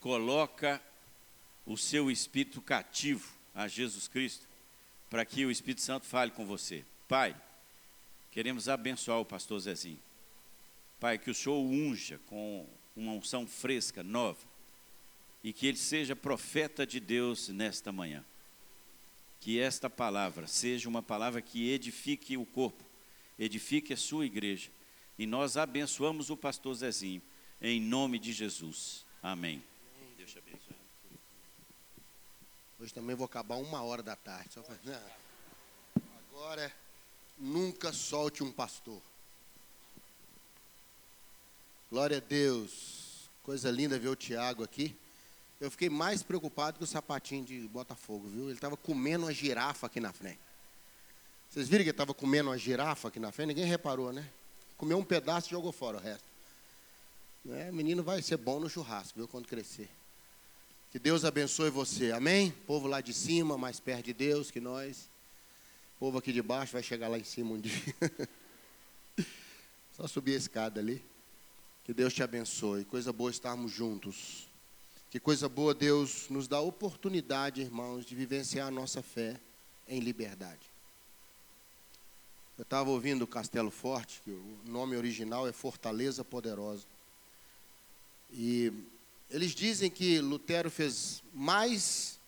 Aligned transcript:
coloca 0.00 0.82
o 1.66 1.76
seu 1.76 2.10
espírito 2.10 2.60
cativo 2.60 3.32
a 3.54 3.68
Jesus 3.68 4.08
Cristo, 4.08 4.48
para 5.08 5.24
que 5.24 5.44
o 5.44 5.50
Espírito 5.50 5.82
Santo 5.82 6.06
fale 6.06 6.30
com 6.30 6.46
você. 6.46 6.84
Pai, 7.08 7.36
queremos 8.30 8.68
abençoar 8.68 9.18
o 9.20 9.24
pastor 9.24 9.58
Zezinho. 9.60 9.98
Pai, 10.98 11.18
que 11.18 11.30
o 11.30 11.34
Senhor 11.34 11.56
o 11.56 11.68
unja 11.68 12.20
com 12.26 12.66
uma 12.96 13.12
unção 13.12 13.46
fresca, 13.46 14.02
nova, 14.02 14.38
e 15.42 15.52
que 15.52 15.66
ele 15.66 15.76
seja 15.76 16.14
profeta 16.14 16.86
de 16.86 17.00
Deus 17.00 17.48
nesta 17.48 17.90
manhã. 17.90 18.24
Que 19.40 19.58
esta 19.58 19.88
palavra 19.88 20.46
seja 20.46 20.88
uma 20.88 21.02
palavra 21.02 21.40
que 21.40 21.70
edifique 21.70 22.36
o 22.36 22.44
corpo, 22.44 22.84
edifique 23.38 23.92
a 23.92 23.96
sua 23.96 24.26
igreja. 24.26 24.70
E 25.18 25.26
nós 25.26 25.56
abençoamos 25.56 26.30
o 26.30 26.36
pastor 26.36 26.74
Zezinho, 26.74 27.22
em 27.60 27.80
nome 27.80 28.18
de 28.18 28.32
Jesus. 28.32 29.04
Amém. 29.22 29.62
Deus 30.16 30.32
te 30.32 30.38
abençoe. 30.38 30.76
Hoje 32.80 32.94
também 32.94 33.14
vou 33.14 33.26
acabar 33.26 33.56
uma 33.56 33.82
hora 33.82 34.02
da 34.02 34.16
tarde. 34.16 34.54
Só. 34.54 34.64
Agora, 36.32 36.72
nunca 37.36 37.92
solte 37.92 38.42
um 38.42 38.50
pastor. 38.50 39.02
Glória 41.90 42.16
a 42.16 42.20
Deus. 42.20 43.28
Coisa 43.42 43.70
linda 43.70 43.98
ver 43.98 44.08
o 44.08 44.16
Tiago 44.16 44.64
aqui. 44.64 44.96
Eu 45.60 45.70
fiquei 45.70 45.90
mais 45.90 46.22
preocupado 46.22 46.78
que 46.78 46.84
o 46.84 46.86
sapatinho 46.86 47.44
de 47.44 47.60
Botafogo, 47.68 48.26
viu? 48.28 48.44
Ele 48.44 48.54
estava 48.54 48.78
comendo 48.78 49.26
uma 49.26 49.34
girafa 49.34 49.86
aqui 49.86 50.00
na 50.00 50.10
frente. 50.10 50.40
Vocês 51.50 51.68
viram 51.68 51.82
que 51.82 51.90
ele 51.90 51.90
estava 51.90 52.14
comendo 52.14 52.48
uma 52.48 52.56
girafa 52.56 53.08
aqui 53.08 53.20
na 53.20 53.30
frente? 53.30 53.48
Ninguém 53.48 53.66
reparou, 53.66 54.10
né? 54.10 54.26
Comeu 54.78 54.96
um 54.96 55.04
pedaço 55.04 55.48
e 55.48 55.50
jogou 55.50 55.70
fora 55.70 55.98
o 55.98 56.00
resto. 56.00 56.24
É, 57.50 57.70
menino 57.70 58.02
vai 58.02 58.22
ser 58.22 58.38
bom 58.38 58.58
no 58.58 58.70
churrasco, 58.70 59.18
viu? 59.18 59.28
Quando 59.28 59.46
crescer. 59.46 59.90
Que 60.90 60.98
Deus 60.98 61.24
abençoe 61.24 61.70
você, 61.70 62.10
amém? 62.10 62.50
Povo 62.66 62.88
lá 62.88 63.00
de 63.00 63.14
cima, 63.14 63.56
mais 63.56 63.78
perto 63.78 64.06
de 64.06 64.12
Deus 64.12 64.50
que 64.50 64.58
nós. 64.58 65.08
Povo 66.00 66.18
aqui 66.18 66.32
de 66.32 66.42
baixo 66.42 66.72
vai 66.72 66.82
chegar 66.82 67.06
lá 67.06 67.16
em 67.16 67.22
cima 67.22 67.52
um 67.52 67.60
dia. 67.62 67.72
Só 69.96 70.08
subir 70.08 70.34
a 70.34 70.38
escada 70.38 70.80
ali. 70.80 71.00
Que 71.84 71.94
Deus 71.94 72.12
te 72.12 72.24
abençoe. 72.24 72.84
Coisa 72.84 73.12
boa 73.12 73.30
estarmos 73.30 73.70
juntos. 73.70 74.48
Que 75.12 75.20
coisa 75.20 75.48
boa 75.48 75.72
Deus 75.72 76.28
nos 76.28 76.48
dá 76.48 76.56
a 76.56 76.60
oportunidade, 76.60 77.60
irmãos, 77.60 78.04
de 78.04 78.16
vivenciar 78.16 78.66
a 78.66 78.70
nossa 78.70 79.00
fé 79.00 79.38
em 79.86 80.00
liberdade. 80.00 80.70
Eu 82.58 82.62
estava 82.62 82.90
ouvindo 82.90 83.22
o 83.22 83.28
Castelo 83.28 83.70
Forte, 83.70 84.20
que 84.24 84.30
o 84.30 84.58
nome 84.66 84.96
original 84.96 85.46
é 85.46 85.52
Fortaleza 85.52 86.24
Poderosa. 86.24 86.84
E 88.32 88.72
eles 89.30 89.52
dizem 89.52 89.88
que 89.88 90.20
Lutero 90.20 90.70
fez 90.70 91.22
mais 91.32 92.18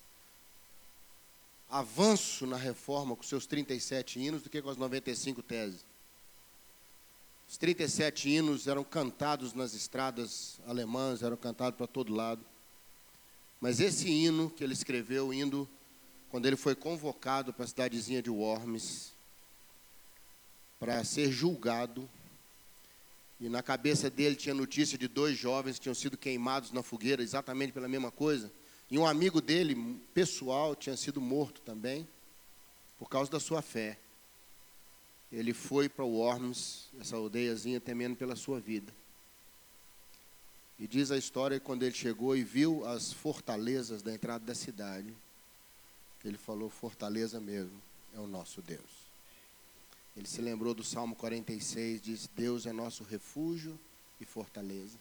avanço 1.69 2.47
na 2.47 2.57
reforma 2.57 3.17
com 3.17 3.23
seus 3.23 3.47
37 3.47 4.21
hinos 4.21 4.43
do 4.43 4.51
que 4.51 4.63
com 4.63 4.71
as 4.71 4.77
95 4.77 5.43
teses. 5.43 5.85
Os 7.49 7.57
37 7.57 8.31
hinos 8.31 8.67
eram 8.67 8.85
cantados 8.85 9.53
nas 9.53 9.75
estradas 9.75 10.61
alemãs, 10.67 11.23
eram 11.23 11.37
cantados 11.37 11.77
para 11.77 11.87
todo 11.87 12.15
lado. 12.15 12.45
Mas 13.61 13.81
esse 13.81 14.09
hino 14.09 14.51
que 14.51 14.63
ele 14.63 14.73
escreveu, 14.73 15.33
indo, 15.33 15.69
quando 16.31 16.47
ele 16.47 16.57
foi 16.57 16.75
convocado 16.75 17.53
para 17.53 17.65
a 17.65 17.69
cidadezinha 17.69 18.23
de 18.23 18.31
Worms, 18.31 19.13
para 20.79 21.03
ser 21.05 21.31
julgado, 21.31 22.09
e 23.43 23.49
na 23.49 23.61
cabeça 23.61 24.09
dele 24.09 24.37
tinha 24.37 24.55
notícia 24.55 24.97
de 24.97 25.09
dois 25.09 25.37
jovens 25.37 25.75
que 25.75 25.83
tinham 25.83 25.97
sido 25.97 26.17
queimados 26.17 26.71
na 26.71 26.81
fogueira, 26.81 27.25
exatamente 27.25 27.73
pela 27.73 27.89
mesma 27.89 28.09
coisa, 28.09 28.53
e 28.89 28.97
um 28.97 29.05
amigo 29.05 29.41
dele, 29.41 30.01
pessoal, 30.15 30.77
tinha 30.77 30.97
sido 30.97 31.21
morto 31.21 31.61
também, 31.61 32.07
por 32.97 33.09
causa 33.09 33.33
da 33.33 33.41
sua 33.41 33.61
fé. 33.61 33.99
Ele 35.33 35.53
foi 35.53 35.89
para 35.89 36.05
Worms, 36.05 36.89
essa 37.01 37.17
aldeiazinha, 37.17 37.81
temendo 37.81 38.15
pela 38.15 38.37
sua 38.37 38.61
vida. 38.61 38.95
E 40.79 40.87
diz 40.87 41.11
a 41.11 41.19
história 41.19 41.59
que 41.59 41.67
quando 41.67 41.83
ele 41.83 41.97
chegou 41.97 42.37
e 42.37 42.45
viu 42.45 42.87
as 42.87 43.13
fortalezas 43.13 44.03
da 44.03 44.15
entrada 44.15 44.45
da 44.45 44.55
cidade, 44.55 45.13
ele 46.25 46.39
falou: 46.39 46.71
Fortaleza 46.71 47.41
mesmo, 47.41 47.83
é 48.15 48.21
o 48.21 48.27
nosso 48.29 48.63
Deus. 48.63 49.12
Ele 50.17 50.27
se 50.27 50.43
lembrou 50.43 50.75
do 50.75 50.85
Salmo 50.85 51.15
46, 51.17 52.01
diz: 52.03 52.29
Deus 52.37 52.67
é 52.67 52.73
nosso 52.73 53.03
refúgio 53.05 53.79
e 54.21 54.25
fortaleza. 54.25 54.99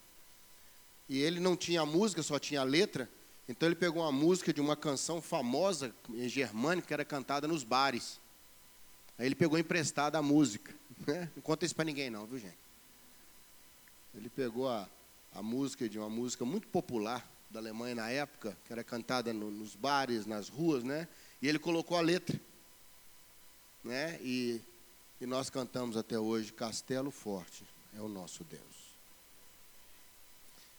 E 1.10 1.20
ele 1.20 1.40
não 1.40 1.58
tinha 1.58 1.86
música, 1.86 2.24
só 2.24 2.40
tinha 2.40 2.64
letra, 2.64 3.10
então 3.48 3.68
ele 3.68 3.76
pegou 3.76 4.04
uma 4.04 4.12
música 4.12 4.54
de 4.54 4.62
uma 4.62 4.78
canção 4.78 5.22
famosa 5.22 5.94
em 6.10 6.30
germânico 6.30 6.88
que 6.88 6.94
era 6.94 7.04
cantada 7.04 7.48
nos 7.48 7.64
bares. 7.64 8.20
Aí 9.18 9.26
ele 9.26 9.36
pegou 9.36 9.60
emprestada 9.60 10.18
a 10.18 10.22
música. 10.22 10.74
Né? 11.06 11.30
Não 11.36 11.42
conta 11.42 11.66
isso 11.66 11.76
para 11.76 11.86
ninguém, 11.86 12.10
não, 12.10 12.26
viu, 12.26 12.40
gente? 12.40 12.58
Ele 14.16 14.30
pegou 14.30 14.70
a, 14.70 14.88
a 15.34 15.42
música 15.42 15.90
de 15.90 15.98
uma 15.98 16.10
música 16.10 16.46
muito 16.46 16.68
popular 16.68 17.28
da 17.50 17.60
Alemanha 17.60 17.96
na 17.96 18.10
época, 18.10 18.58
que 18.66 18.72
era 18.72 18.84
cantada 18.84 19.34
no, 19.34 19.52
nos 19.52 19.76
bares, 19.76 20.26
nas 20.26 20.48
ruas, 20.48 20.84
né? 20.84 21.08
E 21.42 21.48
ele 21.48 21.60
colocou 21.60 21.98
a 21.98 22.02
letra, 22.02 22.40
né? 23.84 24.20
E, 24.22 24.62
e 25.22 25.26
nós 25.26 25.50
cantamos 25.50 25.96
até 25.96 26.20
hoje 26.20 26.52
Castelo 26.52 27.12
Forte 27.12 27.64
é 27.96 28.02
o 28.02 28.10
nosso 28.10 28.44
Deus. 28.44 28.62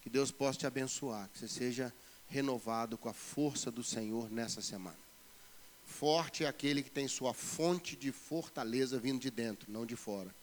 Que 0.02 0.10
Deus 0.10 0.30
possa 0.30 0.58
te 0.58 0.66
abençoar, 0.66 1.28
que 1.30 1.38
você 1.38 1.48
seja 1.48 1.94
renovado 2.28 2.98
com 2.98 3.08
a 3.08 3.14
força 3.14 3.70
do 3.70 3.84
Senhor 3.84 4.30
nessa 4.30 4.60
semana. 4.60 4.98
Forte 5.86 6.44
é 6.44 6.48
aquele 6.48 6.82
que 6.82 6.90
tem 6.90 7.08
sua 7.08 7.32
fonte 7.32 7.96
de 7.96 8.12
fortaleza 8.12 8.98
vindo 8.98 9.20
de 9.20 9.30
dentro, 9.30 9.70
não 9.70 9.86
de 9.86 9.96
fora. 9.96 10.34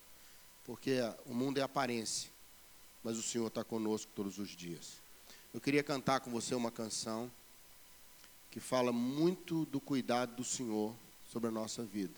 Porque 0.66 1.00
o 1.26 1.34
mundo 1.34 1.58
é 1.58 1.62
aparência 1.62 2.30
mas 3.04 3.18
o 3.18 3.24
Senhor 3.24 3.48
está 3.48 3.64
conosco 3.64 4.12
todos 4.16 4.38
os 4.38 4.50
dias. 4.50 4.98
Eu 5.54 5.62
queria 5.62 5.84
cantar 5.84 6.20
com 6.20 6.30
você 6.30 6.54
uma 6.54 6.72
canção 6.72 7.32
que 8.52 8.60
fala 8.60 8.92
muito 8.92 9.66
do 9.66 9.80
cuidado 9.80 10.36
do 10.36 10.44
Senhor 10.44 10.94
sobre 11.32 11.50
a 11.50 11.52
nossa 11.52 11.84
vida. 11.84 12.14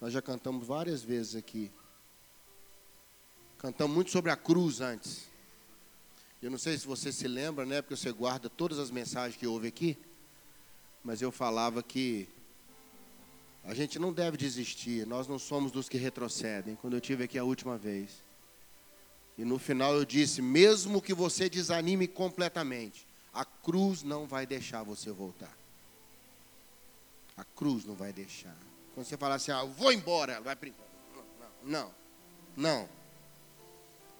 Nós 0.00 0.12
já 0.12 0.20
cantamos 0.20 0.66
várias 0.66 1.02
vezes 1.02 1.34
aqui. 1.34 1.70
Cantamos 3.58 3.94
muito 3.94 4.10
sobre 4.10 4.30
a 4.30 4.36
cruz 4.36 4.80
antes. 4.80 5.26
Eu 6.42 6.50
não 6.50 6.58
sei 6.58 6.76
se 6.76 6.86
você 6.86 7.10
se 7.10 7.26
lembra, 7.26 7.64
né? 7.64 7.80
Porque 7.80 7.96
você 7.96 8.12
guarda 8.12 8.50
todas 8.50 8.78
as 8.78 8.90
mensagens 8.90 9.36
que 9.36 9.46
houve 9.46 9.68
aqui. 9.68 9.98
Mas 11.02 11.22
eu 11.22 11.32
falava 11.32 11.82
que 11.82 12.28
a 13.64 13.74
gente 13.74 13.98
não 13.98 14.12
deve 14.12 14.36
desistir. 14.36 15.06
Nós 15.06 15.26
não 15.26 15.38
somos 15.38 15.72
dos 15.72 15.88
que 15.88 15.96
retrocedem. 15.96 16.76
Quando 16.76 16.94
eu 16.94 17.00
tive 17.00 17.24
aqui 17.24 17.38
a 17.38 17.44
última 17.44 17.78
vez. 17.78 18.22
E 19.38 19.44
no 19.44 19.58
final 19.58 19.94
eu 19.94 20.04
disse: 20.04 20.42
mesmo 20.42 21.00
que 21.00 21.14
você 21.14 21.48
desanime 21.48 22.06
completamente, 22.06 23.06
a 23.32 23.44
cruz 23.44 24.02
não 24.02 24.26
vai 24.26 24.46
deixar 24.46 24.82
você 24.82 25.10
voltar. 25.10 25.56
A 27.36 27.44
cruz 27.44 27.84
não 27.84 27.94
vai 27.94 28.12
deixar. 28.12 28.56
Quando 28.96 29.06
você 29.06 29.16
falar 29.18 29.34
assim, 29.34 29.52
ah, 29.52 29.60
eu 29.60 29.68
vou 29.68 29.92
embora, 29.92 30.32
ela 30.32 30.40
vai 30.40 30.54
brincar. 30.54 30.82
Não, 31.62 31.70
não, 31.70 31.94
não. 32.56 32.88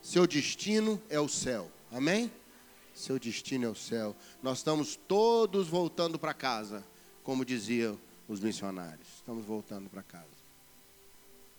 Seu 0.03 0.27
destino 0.27 1.03
é 1.09 1.19
o 1.19 1.27
céu. 1.27 1.73
Amém? 1.91 2.31
Seu 2.95 3.19
destino 3.19 3.65
é 3.65 3.69
o 3.71 3.75
céu. 3.75 4.15
Nós 4.43 4.59
estamos 4.59 4.95
todos 5.09 5.67
voltando 5.69 6.19
para 6.19 6.35
casa, 6.35 6.85
como 7.25 7.43
diziam 7.43 7.99
os 8.29 8.41
missionários. 8.41 9.09
Estamos 9.17 9.47
voltando 9.47 9.89
para 9.89 10.03
casa. 10.03 10.27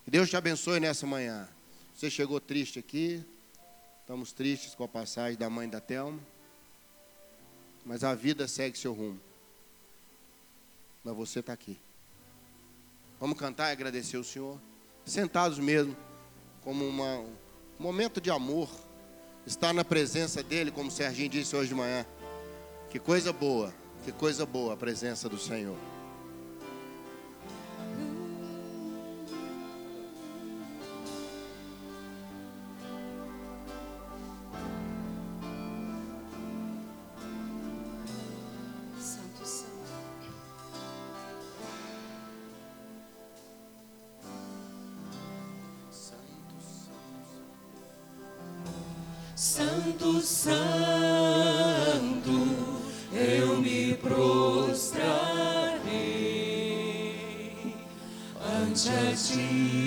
Que 0.05 0.11
Deus 0.11 0.29
te 0.29 0.37
abençoe 0.37 0.79
nessa 0.79 1.07
manhã. 1.07 1.49
Você 1.95 2.11
chegou 2.11 2.39
triste 2.39 2.77
aqui, 2.77 3.25
Estamos 4.01 4.31
tristes 4.31 4.73
com 4.73 4.85
a 4.85 4.87
passagem 4.87 5.37
da 5.37 5.49
mãe 5.49 5.67
da 5.67 5.81
Thelma. 5.81 6.17
Mas 7.83 8.05
a 8.05 8.15
vida 8.15 8.47
segue 8.47 8.77
seu 8.77 8.93
rumo. 8.93 9.19
Mas 11.03 11.13
você 11.13 11.39
está 11.41 11.51
aqui. 11.51 11.77
Vamos 13.19 13.37
cantar 13.37 13.69
e 13.69 13.71
agradecer 13.71 14.17
o 14.17 14.23
Senhor. 14.23 14.59
Sentados 15.05 15.57
mesmo, 15.57 15.95
como 16.61 16.85
uma, 16.85 17.19
um 17.19 17.33
momento 17.79 18.21
de 18.21 18.29
amor. 18.29 18.69
Estar 19.45 19.73
na 19.73 19.83
presença 19.83 20.43
dEle, 20.43 20.71
como 20.71 20.89
o 20.89 20.91
Serginho 20.91 21.29
disse 21.29 21.55
hoje 21.55 21.69
de 21.69 21.75
manhã. 21.75 22.05
Que 22.89 22.99
coisa 22.99 23.31
boa, 23.33 23.73
que 24.03 24.11
coisa 24.11 24.45
boa 24.45 24.73
a 24.73 24.77
presença 24.77 25.27
do 25.27 25.37
Senhor. 25.37 25.77
Santo, 49.47 50.19
Santo, 50.21 50.57
eu 53.13 53.61
me 53.61 53.93
prostrarei 53.95 54.93
ante 58.43 58.89
a 58.89 59.15
ti. 59.15 59.86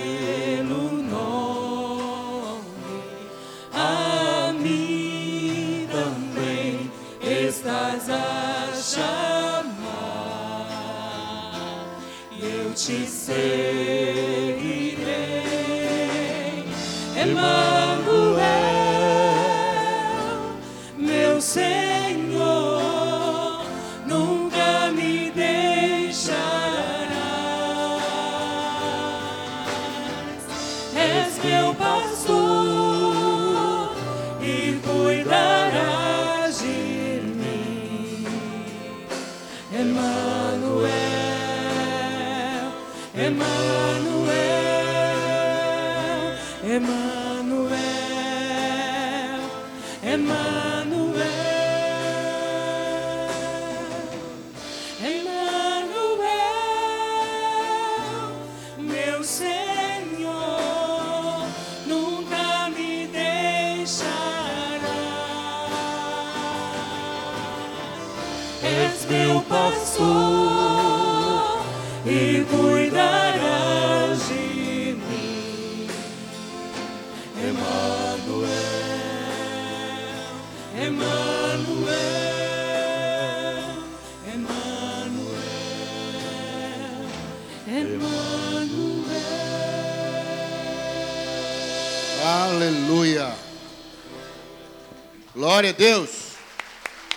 a 95.71 95.73
Deus. 95.73 96.33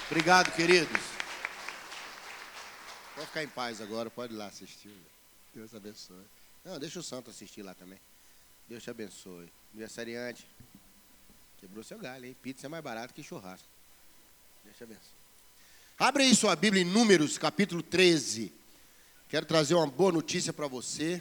Obrigado, 0.09 0.53
queridos. 0.53 1.01
Pode 3.17 3.27
ficar 3.27 3.43
em 3.43 3.49
paz 3.49 3.81
agora, 3.81 4.09
pode 4.09 4.33
ir 4.33 4.37
lá 4.37 4.47
assistir. 4.47 4.95
Deus 5.53 5.75
abençoe. 5.75 6.25
Não, 6.65 6.79
deixa 6.79 7.01
o 7.01 7.03
santo 7.03 7.31
assistir 7.31 7.63
lá 7.63 7.75
também. 7.75 7.99
Deus 8.69 8.83
te 8.83 8.91
abençoe. 8.91 9.51
Aniversariante. 9.73 10.47
Quebrou 11.59 11.83
seu 11.83 11.99
galho, 11.99 12.27
hein? 12.27 12.37
Pizza 12.41 12.67
é 12.67 12.69
mais 12.69 12.83
barato 12.83 13.13
que 13.13 13.25
churrasco. 13.25 13.67
Deus 14.65 14.77
te 14.77 14.85
abençoe. 14.85 15.03
Abre 15.99 16.23
aí 16.23 16.35
sua 16.35 16.55
Bíblia 16.55 16.83
em 16.83 16.87
Números, 16.87 17.37
capítulo 17.37 17.83
13. 17.83 18.53
Quero 19.29 19.47
trazer 19.47 19.75
uma 19.75 19.87
boa 19.87 20.13
notícia 20.13 20.53
para 20.53 20.69
você. 20.69 21.21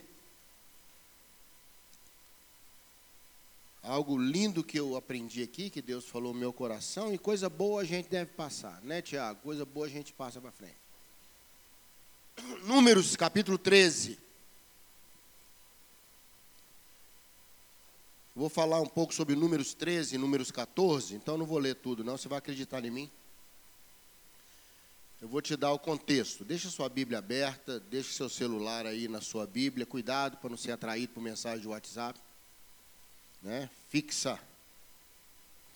Algo 3.93 4.17
lindo 4.17 4.63
que 4.63 4.79
eu 4.79 4.95
aprendi 4.95 5.43
aqui, 5.43 5.69
que 5.69 5.79
Deus 5.79 6.05
falou 6.05 6.33
no 6.33 6.39
meu 6.39 6.51
coração, 6.51 7.13
e 7.13 7.17
coisa 7.19 7.47
boa 7.47 7.83
a 7.83 7.85
gente 7.85 8.09
deve 8.09 8.31
passar, 8.31 8.81
né, 8.81 9.03
Tiago? 9.03 9.39
Coisa 9.41 9.63
boa 9.65 9.85
a 9.85 9.89
gente 9.89 10.11
passa 10.11 10.41
para 10.41 10.51
frente. 10.51 10.77
Números, 12.65 13.15
capítulo 13.15 13.55
13. 13.55 14.17
Vou 18.35 18.49
falar 18.49 18.81
um 18.81 18.87
pouco 18.87 19.13
sobre 19.13 19.35
números 19.35 19.75
13 19.75 20.15
e 20.15 20.17
números 20.17 20.49
14, 20.49 21.13
então 21.13 21.37
não 21.37 21.45
vou 21.45 21.59
ler 21.59 21.75
tudo, 21.75 22.03
não, 22.03 22.17
você 22.17 22.27
vai 22.27 22.39
acreditar 22.39 22.83
em 22.83 22.89
mim. 22.89 23.11
Eu 25.21 25.27
vou 25.27 25.39
te 25.39 25.55
dar 25.55 25.71
o 25.71 25.77
contexto. 25.77 26.43
Deixa 26.43 26.67
sua 26.67 26.89
Bíblia 26.89 27.19
aberta, 27.19 27.79
deixa 27.79 28.11
seu 28.11 28.27
celular 28.27 28.87
aí 28.87 29.07
na 29.07 29.21
sua 29.21 29.45
Bíblia, 29.45 29.85
cuidado 29.85 30.37
para 30.37 30.49
não 30.49 30.57
ser 30.57 30.71
atraído 30.71 31.13
por 31.13 31.21
mensagem 31.21 31.61
de 31.61 31.67
WhatsApp. 31.67 32.19
Né? 33.43 33.69
Fixa. 33.89 34.39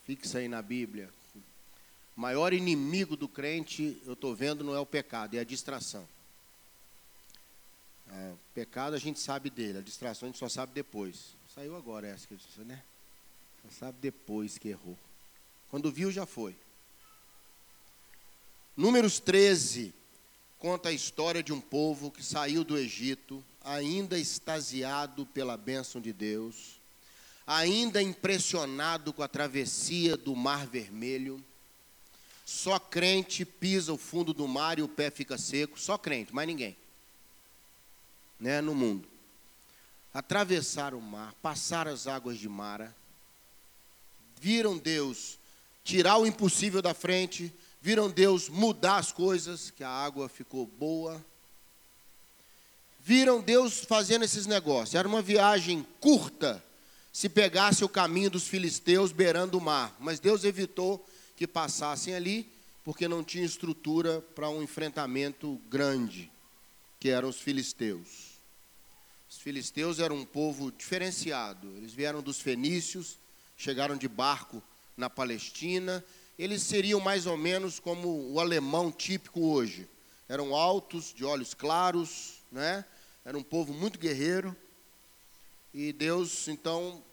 Fixa 0.05 0.39
aí 0.39 0.47
na 0.47 0.61
Bíblia. 0.61 1.11
O 2.15 2.21
maior 2.21 2.53
inimigo 2.53 3.15
do 3.15 3.27
crente, 3.27 4.01
eu 4.05 4.13
estou 4.13 4.33
vendo, 4.33 4.63
não 4.63 4.73
é 4.73 4.79
o 4.79 4.85
pecado, 4.85 5.35
é 5.35 5.39
a 5.39 5.43
distração. 5.43 6.07
É, 8.09 8.33
pecado 8.53 8.95
a 8.95 8.99
gente 8.99 9.19
sabe 9.19 9.49
dele, 9.49 9.79
a 9.79 9.81
distração 9.81 10.27
a 10.27 10.31
gente 10.31 10.39
só 10.39 10.49
sabe 10.49 10.71
depois. 10.73 11.35
Saiu 11.53 11.75
agora 11.75 12.07
essa 12.07 12.25
que 12.25 12.33
eu 12.33 12.37
disse, 12.37 12.61
né? 12.61 12.81
Só 13.63 13.85
sabe 13.85 13.97
depois 14.01 14.57
que 14.57 14.69
errou. 14.69 14.97
Quando 15.69 15.91
viu, 15.91 16.09
já 16.11 16.25
foi. 16.25 16.55
Números 18.75 19.19
13 19.19 19.93
conta 20.57 20.89
a 20.89 20.93
história 20.93 21.43
de 21.43 21.51
um 21.51 21.61
povo 21.61 22.09
que 22.09 22.23
saiu 22.23 22.63
do 22.63 22.77
Egito, 22.77 23.43
ainda 23.63 24.17
extasiado 24.17 25.25
pela 25.25 25.57
bênção 25.57 25.99
de 25.99 26.13
Deus, 26.13 26.76
ainda 27.47 28.01
impressionado 28.01 29.13
com 29.13 29.23
a 29.23 29.27
travessia 29.27 30.17
do 30.17 30.35
Mar 30.35 30.67
Vermelho. 30.67 31.41
Só 32.45 32.77
crente 32.77 33.45
pisa 33.45 33.93
o 33.93 33.97
fundo 33.97 34.33
do 34.33 34.47
mar 34.47 34.77
e 34.77 34.81
o 34.81 34.87
pé 34.87 35.09
fica 35.09 35.37
seco, 35.37 35.79
só 35.79 35.97
crente, 35.97 36.35
mais 36.35 36.47
ninguém. 36.47 36.75
Né, 38.39 38.61
no 38.61 38.75
mundo. 38.75 39.07
Atravessar 40.13 40.93
o 40.93 41.01
mar, 41.01 41.33
passar 41.41 41.87
as 41.87 42.05
águas 42.05 42.37
de 42.37 42.49
Mara, 42.49 42.95
viram 44.39 44.77
Deus 44.77 45.37
tirar 45.83 46.17
o 46.17 46.27
impossível 46.27 46.81
da 46.81 46.93
frente, 46.93 47.53
viram 47.81 48.09
Deus 48.09 48.49
mudar 48.49 48.97
as 48.97 49.11
coisas, 49.11 49.71
que 49.71 49.83
a 49.83 49.89
água 49.89 50.27
ficou 50.27 50.65
boa. 50.65 51.23
Viram 52.99 53.41
Deus 53.41 53.79
fazendo 53.85 54.25
esses 54.25 54.45
negócios. 54.45 54.95
Era 54.95 55.07
uma 55.07 55.21
viagem 55.21 55.85
curta, 55.99 56.63
se 57.17 57.27
pegasse 57.27 57.83
o 57.83 57.89
caminho 57.89 58.29
dos 58.29 58.47
filisteus 58.47 59.11
beirando 59.11 59.57
o 59.57 59.61
mar. 59.61 59.97
Mas 59.99 60.19
Deus 60.19 60.43
evitou 60.43 61.03
que 61.35 61.47
passassem 61.47 62.13
ali, 62.13 62.47
porque 62.83 63.07
não 63.07 63.23
tinha 63.23 63.43
estrutura 63.43 64.21
para 64.35 64.51
um 64.51 64.61
enfrentamento 64.61 65.59
grande, 65.67 66.31
que 66.99 67.09
eram 67.09 67.27
os 67.27 67.41
filisteus. 67.41 68.37
Os 69.27 69.39
filisteus 69.39 69.97
eram 69.97 70.15
um 70.15 70.25
povo 70.25 70.71
diferenciado. 70.71 71.75
Eles 71.77 71.91
vieram 71.91 72.21
dos 72.21 72.39
fenícios, 72.39 73.17
chegaram 73.57 73.97
de 73.97 74.07
barco 74.07 74.61
na 74.95 75.09
Palestina. 75.09 76.05
Eles 76.37 76.61
seriam 76.61 76.99
mais 76.99 77.25
ou 77.25 77.35
menos 77.35 77.79
como 77.79 78.31
o 78.31 78.39
alemão 78.39 78.91
típico 78.91 79.41
hoje. 79.41 79.89
Eram 80.29 80.53
altos, 80.53 81.11
de 81.15 81.25
olhos 81.25 81.55
claros, 81.55 82.43
né? 82.51 82.85
Era 83.25 83.35
um 83.35 83.43
povo 83.43 83.73
muito 83.73 83.97
guerreiro. 83.97 84.55
E 85.73 85.91
Deus, 85.91 86.47
então, 86.47 87.03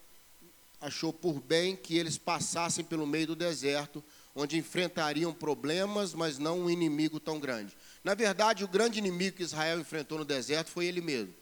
achou 0.84 1.14
por 1.14 1.40
bem 1.40 1.74
que 1.74 1.96
eles 1.96 2.18
passassem 2.18 2.84
pelo 2.84 3.06
meio 3.06 3.28
do 3.28 3.36
deserto, 3.36 4.04
onde 4.34 4.58
enfrentariam 4.58 5.32
problemas, 5.32 6.12
mas 6.12 6.38
não 6.38 6.60
um 6.60 6.70
inimigo 6.70 7.18
tão 7.18 7.40
grande. 7.40 7.74
Na 8.02 8.14
verdade, 8.14 8.64
o 8.64 8.68
grande 8.68 8.98
inimigo 8.98 9.38
que 9.38 9.42
Israel 9.42 9.80
enfrentou 9.80 10.18
no 10.18 10.26
deserto 10.26 10.70
foi 10.70 10.84
ele 10.84 11.00
mesmo. 11.00 11.32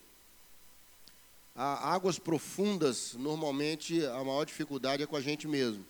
Águas 1.56 2.20
profundas, 2.20 3.14
normalmente, 3.14 4.06
a 4.06 4.22
maior 4.22 4.44
dificuldade 4.44 5.02
é 5.02 5.06
com 5.06 5.16
a 5.16 5.20
gente 5.20 5.48
mesmo. 5.48 5.84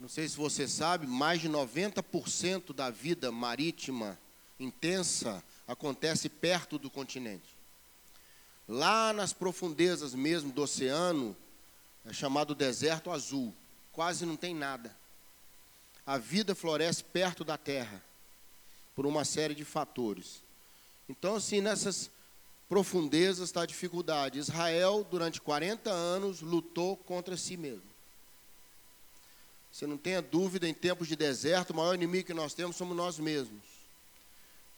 Não 0.00 0.08
sei 0.08 0.28
se 0.28 0.36
você 0.36 0.66
sabe, 0.66 1.06
mais 1.06 1.40
de 1.40 1.48
90% 1.48 2.72
da 2.74 2.90
vida 2.90 3.30
marítima 3.30 4.18
intensa 4.58 5.44
acontece 5.68 6.28
perto 6.28 6.76
do 6.78 6.90
continente. 6.90 7.59
Lá 8.70 9.12
nas 9.12 9.32
profundezas 9.32 10.14
mesmo 10.14 10.52
do 10.52 10.62
oceano, 10.62 11.36
é 12.06 12.12
chamado 12.12 12.54
deserto 12.54 13.10
azul, 13.10 13.52
quase 13.90 14.24
não 14.24 14.36
tem 14.36 14.54
nada. 14.54 14.96
A 16.06 16.16
vida 16.16 16.54
floresce 16.54 17.02
perto 17.02 17.42
da 17.42 17.58
terra, 17.58 18.00
por 18.94 19.06
uma 19.06 19.24
série 19.24 19.56
de 19.56 19.64
fatores. 19.64 20.40
Então, 21.08 21.34
assim, 21.34 21.60
nessas 21.60 22.12
profundezas 22.68 23.48
está 23.48 23.62
a 23.62 23.66
dificuldade. 23.66 24.38
Israel, 24.38 25.04
durante 25.10 25.40
40 25.40 25.90
anos, 25.90 26.40
lutou 26.40 26.96
contra 26.96 27.36
si 27.36 27.56
mesmo. 27.56 27.90
Você 29.72 29.84
não 29.84 29.98
tenha 29.98 30.22
dúvida, 30.22 30.68
em 30.68 30.74
tempos 30.74 31.08
de 31.08 31.16
deserto, 31.16 31.70
o 31.70 31.76
maior 31.76 31.96
inimigo 31.96 32.28
que 32.28 32.34
nós 32.34 32.54
temos 32.54 32.76
somos 32.76 32.96
nós 32.96 33.18
mesmos. 33.18 33.64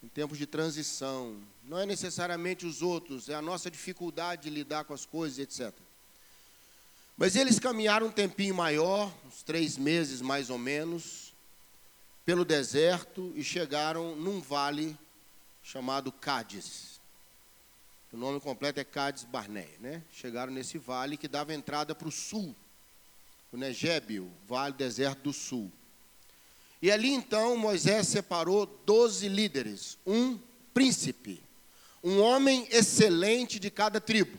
Em 0.03 0.09
tempos 0.09 0.37
de 0.37 0.47
transição. 0.47 1.41
Não 1.65 1.79
é 1.79 1.87
necessariamente 1.87 2.67
os 2.67 2.83
outros, 2.83 3.29
é 3.29 3.35
a 3.35 3.43
nossa 3.43 3.71
dificuldade 3.71 4.43
de 4.43 4.51
lidar 4.51 4.85
com 4.85 4.93
as 4.93 5.07
coisas, 5.07 5.39
etc. 5.39 5.73
Mas 7.17 7.37
eles 7.37 7.59
caminharam 7.59 8.09
um 8.09 8.11
tempinho 8.11 8.55
maior, 8.55 9.13
uns 9.27 9.43
três 9.43 9.77
meses 9.77 10.21
mais 10.21 10.51
ou 10.51 10.59
menos, 10.59 11.33
pelo 12.25 12.45
deserto 12.45 13.33
e 13.37 13.45
chegaram 13.45 14.17
num 14.17 14.41
vale 14.41 14.97
chamado 15.63 16.11
Cádiz. 16.11 17.01
O 18.13 18.17
nome 18.17 18.41
completo 18.41 18.79
é 18.79 18.85
Cádiz 18.85 19.25
Barneia, 19.25 19.79
né? 19.81 20.03
Chegaram 20.13 20.53
nesse 20.53 20.77
vale 20.77 21.17
que 21.17 21.27
dava 21.27 21.55
entrada 21.55 21.95
para 21.95 22.09
o 22.09 22.13
sul, 22.13 22.55
o 23.51 23.57
Negébio, 23.57 24.31
vale 24.47 24.75
deserto 24.75 25.23
do 25.23 25.33
sul. 25.33 25.73
E 26.83 26.91
ali 26.91 27.13
então 27.13 27.57
Moisés 27.57 28.09
separou 28.09 28.67
doze 28.85 29.29
líderes, 29.29 29.97
um 30.05 30.37
príncipe, 30.75 31.41
um 32.03 32.21
homem 32.21 32.67
excelente 32.73 33.61
de 33.61 33.71
cada 33.71 34.01
tribo. 34.01 34.37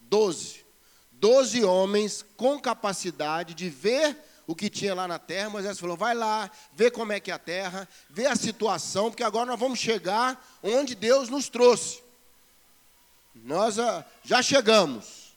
Doze. 0.00 0.64
Doze 1.12 1.62
homens 1.62 2.24
com 2.36 2.60
capacidade 2.60 3.54
de 3.54 3.70
ver 3.70 4.18
o 4.48 4.56
que 4.56 4.68
tinha 4.68 4.92
lá 4.92 5.06
na 5.06 5.20
terra. 5.20 5.50
Moisés 5.50 5.78
falou: 5.78 5.96
vai 5.96 6.12
lá, 6.12 6.50
vê 6.74 6.90
como 6.90 7.12
é 7.12 7.20
que 7.20 7.30
é 7.30 7.34
a 7.34 7.38
terra, 7.38 7.88
vê 8.10 8.26
a 8.26 8.34
situação, 8.34 9.08
porque 9.08 9.22
agora 9.22 9.46
nós 9.46 9.60
vamos 9.60 9.78
chegar 9.78 10.44
onde 10.60 10.96
Deus 10.96 11.28
nos 11.28 11.48
trouxe. 11.48 12.02
Nós 13.32 13.78
ah, 13.78 14.04
já 14.24 14.42
chegamos. 14.42 15.32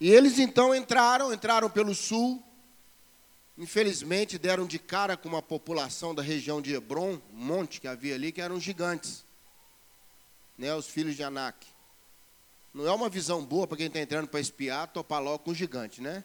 E 0.00 0.08
eles 0.08 0.38
então 0.38 0.72
entraram, 0.72 1.32
entraram 1.32 1.68
pelo 1.68 1.96
sul. 1.96 2.42
Infelizmente 3.60 4.38
deram 4.38 4.66
de 4.66 4.78
cara 4.78 5.18
com 5.18 5.28
uma 5.28 5.42
população 5.42 6.14
da 6.14 6.22
região 6.22 6.62
de 6.62 6.72
Hebron, 6.72 7.20
um 7.30 7.36
monte 7.36 7.78
que 7.78 7.86
havia 7.86 8.14
ali, 8.14 8.32
que 8.32 8.40
eram 8.40 8.58
gigantes. 8.58 9.22
Né, 10.56 10.74
os 10.74 10.86
filhos 10.86 11.14
de 11.14 11.22
Anak. 11.22 11.66
Não 12.72 12.86
é 12.86 12.90
uma 12.90 13.10
visão 13.10 13.44
boa 13.44 13.66
para 13.66 13.76
quem 13.76 13.88
está 13.88 14.00
entrando 14.00 14.28
para 14.28 14.40
espiar, 14.40 14.88
topar 14.88 15.22
logo 15.22 15.40
com 15.40 15.50
um 15.50 15.54
gigante, 15.54 16.00
né? 16.00 16.24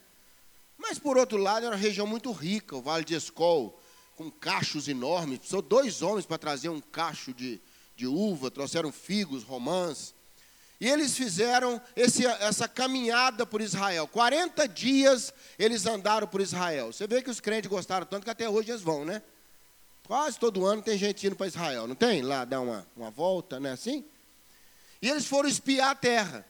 Mas 0.78 0.98
por 0.98 1.18
outro 1.18 1.38
lado, 1.38 1.66
era 1.66 1.76
uma 1.76 1.82
região 1.82 2.08
muito 2.08 2.32
rica, 2.32 2.78
o 2.78 2.82
Vale 2.82 3.04
de 3.04 3.16
Escol, 3.16 3.78
com 4.16 4.32
cachos 4.32 4.88
enormes. 4.88 5.40
Precisou 5.40 5.62
dois 5.62 6.02
homens 6.02 6.26
para 6.26 6.38
trazer 6.38 6.70
um 6.70 6.80
cacho 6.80 7.34
de, 7.34 7.60
de 7.98 8.08
uva, 8.08 8.50
trouxeram 8.50 8.94
figos, 8.94 9.44
romãs. 9.44 10.15
E 10.80 10.90
eles 10.90 11.16
fizeram 11.16 11.82
esse, 11.96 12.26
essa 12.26 12.68
caminhada 12.68 13.46
por 13.46 13.62
Israel. 13.62 14.08
40 14.08 14.68
dias 14.68 15.34
eles 15.58 15.86
andaram 15.86 16.28
por 16.28 16.42
Israel. 16.42 16.92
Você 16.92 17.08
vê 17.08 17.22
que 17.22 17.30
os 17.30 17.40
crentes 17.40 17.70
gostaram 17.70 18.06
tanto 18.06 18.26
que 18.26 18.30
até 18.30 18.50
hoje 18.50 18.72
eles 18.72 18.82
vão, 18.82 19.06
né? 19.06 19.22
Quase 20.06 20.38
todo 20.38 20.66
ano 20.66 20.82
tem 20.82 20.98
gente 20.98 21.26
indo 21.26 21.36
para 21.36 21.48
Israel, 21.48 21.88
não 21.88 21.96
tem? 21.96 22.22
Lá 22.22 22.46
dar 22.46 22.60
uma, 22.60 22.86
uma 22.96 23.10
volta, 23.10 23.60
né? 23.60 23.72
Assim? 23.72 24.04
E 25.02 25.10
eles 25.10 25.26
foram 25.26 25.48
espiar 25.48 25.92
a 25.92 25.96
terra. 25.96 26.46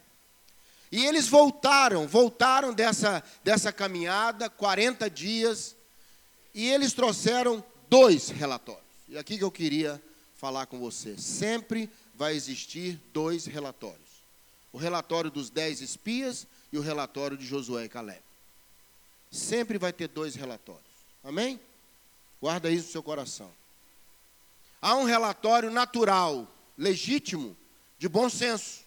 E 0.91 1.05
eles 1.05 1.27
voltaram, 1.27 2.07
voltaram 2.07 2.73
dessa, 2.73 3.23
dessa 3.43 3.71
caminhada, 3.71 4.49
40 4.49 5.09
dias, 5.09 5.75
e 6.53 6.69
eles 6.69 6.93
trouxeram 6.93 7.63
dois 7.89 8.29
relatórios. 8.29 8.83
E 9.07 9.17
aqui 9.17 9.37
que 9.37 9.43
eu 9.43 9.51
queria 9.51 10.01
falar 10.35 10.65
com 10.65 10.79
você. 10.79 11.17
Sempre 11.17 11.89
vai 12.13 12.33
existir 12.33 12.99
dois 13.13 13.45
relatórios 13.45 14.04
o 14.75 14.77
relatório 14.77 15.31
dos 15.31 15.49
dez 15.49 15.79
espias 15.79 16.45
e 16.69 16.77
o 16.77 16.81
relatório 16.81 17.37
de 17.37 17.45
Josué 17.45 17.85
e 17.85 17.89
Caleb. 17.89 18.19
Sempre 19.31 19.77
vai 19.77 19.93
ter 19.93 20.09
dois 20.09 20.35
relatórios. 20.35 20.83
Amém? 21.23 21.57
Guarda 22.41 22.69
isso 22.69 22.87
no 22.87 22.91
seu 22.91 23.01
coração. 23.01 23.49
Há 24.81 24.97
um 24.97 25.05
relatório 25.05 25.71
natural, 25.71 26.45
legítimo, 26.77 27.55
de 27.97 28.09
bom 28.09 28.29
senso. 28.29 28.81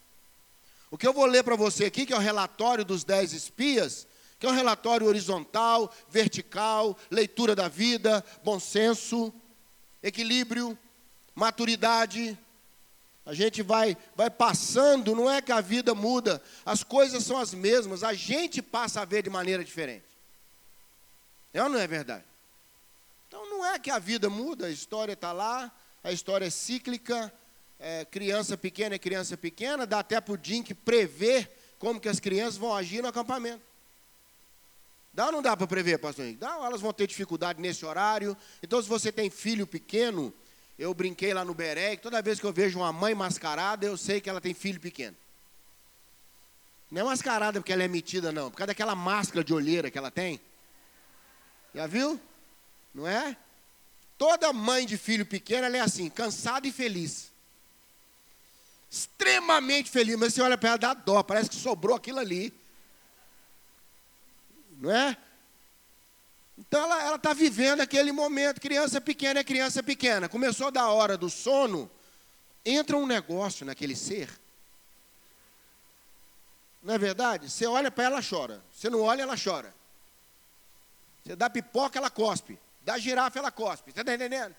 O 0.90 0.98
que 0.98 1.06
eu 1.06 1.14
vou 1.14 1.24
ler 1.24 1.42
para 1.42 1.56
você 1.56 1.86
aqui, 1.86 2.04
que 2.04 2.12
é 2.12 2.16
o 2.16 2.20
relatório 2.20 2.84
dos 2.84 3.02
dez 3.02 3.32
espias, 3.32 4.06
que 4.38 4.44
é 4.44 4.50
um 4.50 4.54
relatório 4.54 5.06
horizontal, 5.06 5.90
vertical, 6.10 6.98
leitura 7.10 7.56
da 7.56 7.66
vida, 7.66 8.22
bom 8.44 8.60
senso, 8.60 9.32
equilíbrio, 10.02 10.78
maturidade, 11.34 12.38
a 13.28 13.34
gente 13.34 13.60
vai, 13.60 13.94
vai 14.16 14.30
passando, 14.30 15.14
não 15.14 15.30
é 15.30 15.42
que 15.42 15.52
a 15.52 15.60
vida 15.60 15.94
muda, 15.94 16.42
as 16.64 16.82
coisas 16.82 17.22
são 17.22 17.36
as 17.36 17.52
mesmas, 17.52 18.02
a 18.02 18.14
gente 18.14 18.62
passa 18.62 19.02
a 19.02 19.04
ver 19.04 19.22
de 19.22 19.28
maneira 19.28 19.62
diferente. 19.62 20.06
É 21.52 21.62
ou 21.62 21.68
não 21.68 21.78
é 21.78 21.86
verdade? 21.86 22.24
Então 23.26 23.44
não 23.50 23.66
é 23.66 23.78
que 23.78 23.90
a 23.90 23.98
vida 23.98 24.30
muda, 24.30 24.64
a 24.64 24.70
história 24.70 25.12
está 25.12 25.30
lá, 25.30 25.70
a 26.02 26.10
história 26.10 26.46
é 26.46 26.50
cíclica, 26.50 27.30
é, 27.78 28.06
criança 28.06 28.56
pequena 28.56 28.94
é 28.94 28.98
criança 28.98 29.36
pequena, 29.36 29.86
dá 29.86 29.98
até 29.98 30.18
para 30.22 30.32
o 30.32 30.38
Dink 30.38 30.72
prever 30.72 31.54
como 31.78 32.00
que 32.00 32.08
as 32.08 32.18
crianças 32.18 32.56
vão 32.56 32.74
agir 32.74 33.02
no 33.02 33.08
acampamento. 33.08 33.60
Dá 35.12 35.26
ou 35.26 35.32
não 35.32 35.42
dá 35.42 35.54
para 35.54 35.66
prever, 35.66 35.98
pastor 35.98 36.24
Henrique? 36.24 36.40
Dá, 36.40 36.54
elas 36.64 36.80
vão 36.80 36.94
ter 36.94 37.06
dificuldade 37.06 37.60
nesse 37.60 37.84
horário. 37.84 38.34
Então, 38.62 38.80
se 38.80 38.88
você 38.88 39.12
tem 39.12 39.28
filho 39.28 39.66
pequeno, 39.66 40.32
eu 40.78 40.94
brinquei 40.94 41.34
lá 41.34 41.44
no 41.44 41.52
Beré, 41.52 41.96
toda 41.96 42.22
vez 42.22 42.38
que 42.38 42.46
eu 42.46 42.52
vejo 42.52 42.78
uma 42.78 42.92
mãe 42.92 43.14
mascarada, 43.14 43.84
eu 43.84 43.96
sei 43.96 44.20
que 44.20 44.30
ela 44.30 44.40
tem 44.40 44.54
filho 44.54 44.80
pequeno. 44.80 45.16
Não 46.90 47.02
é 47.02 47.04
mascarada 47.04 47.60
porque 47.60 47.72
ela 47.72 47.82
é 47.82 47.88
metida, 47.88 48.30
não. 48.30 48.50
Por 48.50 48.58
causa 48.58 48.68
daquela 48.68 48.94
máscara 48.94 49.42
de 49.42 49.52
olheira 49.52 49.90
que 49.90 49.98
ela 49.98 50.10
tem. 50.10 50.40
Já 51.74 51.86
viu? 51.86 52.18
Não 52.94 53.06
é? 53.06 53.36
Toda 54.16 54.52
mãe 54.52 54.86
de 54.86 54.96
filho 54.96 55.26
pequeno, 55.26 55.66
ela 55.66 55.76
é 55.76 55.80
assim, 55.80 56.08
cansada 56.08 56.66
e 56.66 56.72
feliz. 56.72 57.30
Extremamente 58.90 59.90
feliz, 59.90 60.16
mas 60.16 60.32
você 60.32 60.40
olha 60.40 60.56
para 60.56 60.70
ela, 60.70 60.78
dá 60.78 60.94
dó, 60.94 61.22
parece 61.22 61.50
que 61.50 61.56
sobrou 61.56 61.96
aquilo 61.96 62.20
ali. 62.20 62.52
Não 64.78 64.90
é? 64.90 65.16
Então 66.58 66.82
ela 66.82 67.14
está 67.14 67.32
vivendo 67.32 67.80
aquele 67.80 68.10
momento. 68.10 68.60
Criança 68.60 69.00
pequena 69.00 69.40
é 69.40 69.44
criança 69.44 69.80
pequena. 69.80 70.28
Começou 70.28 70.72
da 70.72 70.88
hora 70.88 71.16
do 71.16 71.30
sono, 71.30 71.88
entra 72.64 72.96
um 72.96 73.06
negócio 73.06 73.64
naquele 73.64 73.94
ser. 73.94 74.28
Não 76.82 76.94
é 76.94 76.98
verdade? 76.98 77.48
Você 77.48 77.66
olha 77.66 77.90
para 77.90 78.04
ela, 78.04 78.20
chora. 78.22 78.62
Você 78.74 78.90
não 78.90 79.02
olha, 79.02 79.22
ela 79.22 79.36
chora. 79.42 79.72
Você 81.24 81.36
dá 81.36 81.48
pipoca, 81.48 81.98
ela 81.98 82.10
cospe. 82.10 82.58
Dá 82.82 82.98
girafa, 82.98 83.38
ela 83.38 83.50
cospe. 83.50 83.92
Você 83.92 84.00
está 84.00 84.14
entendendo? 84.14 84.54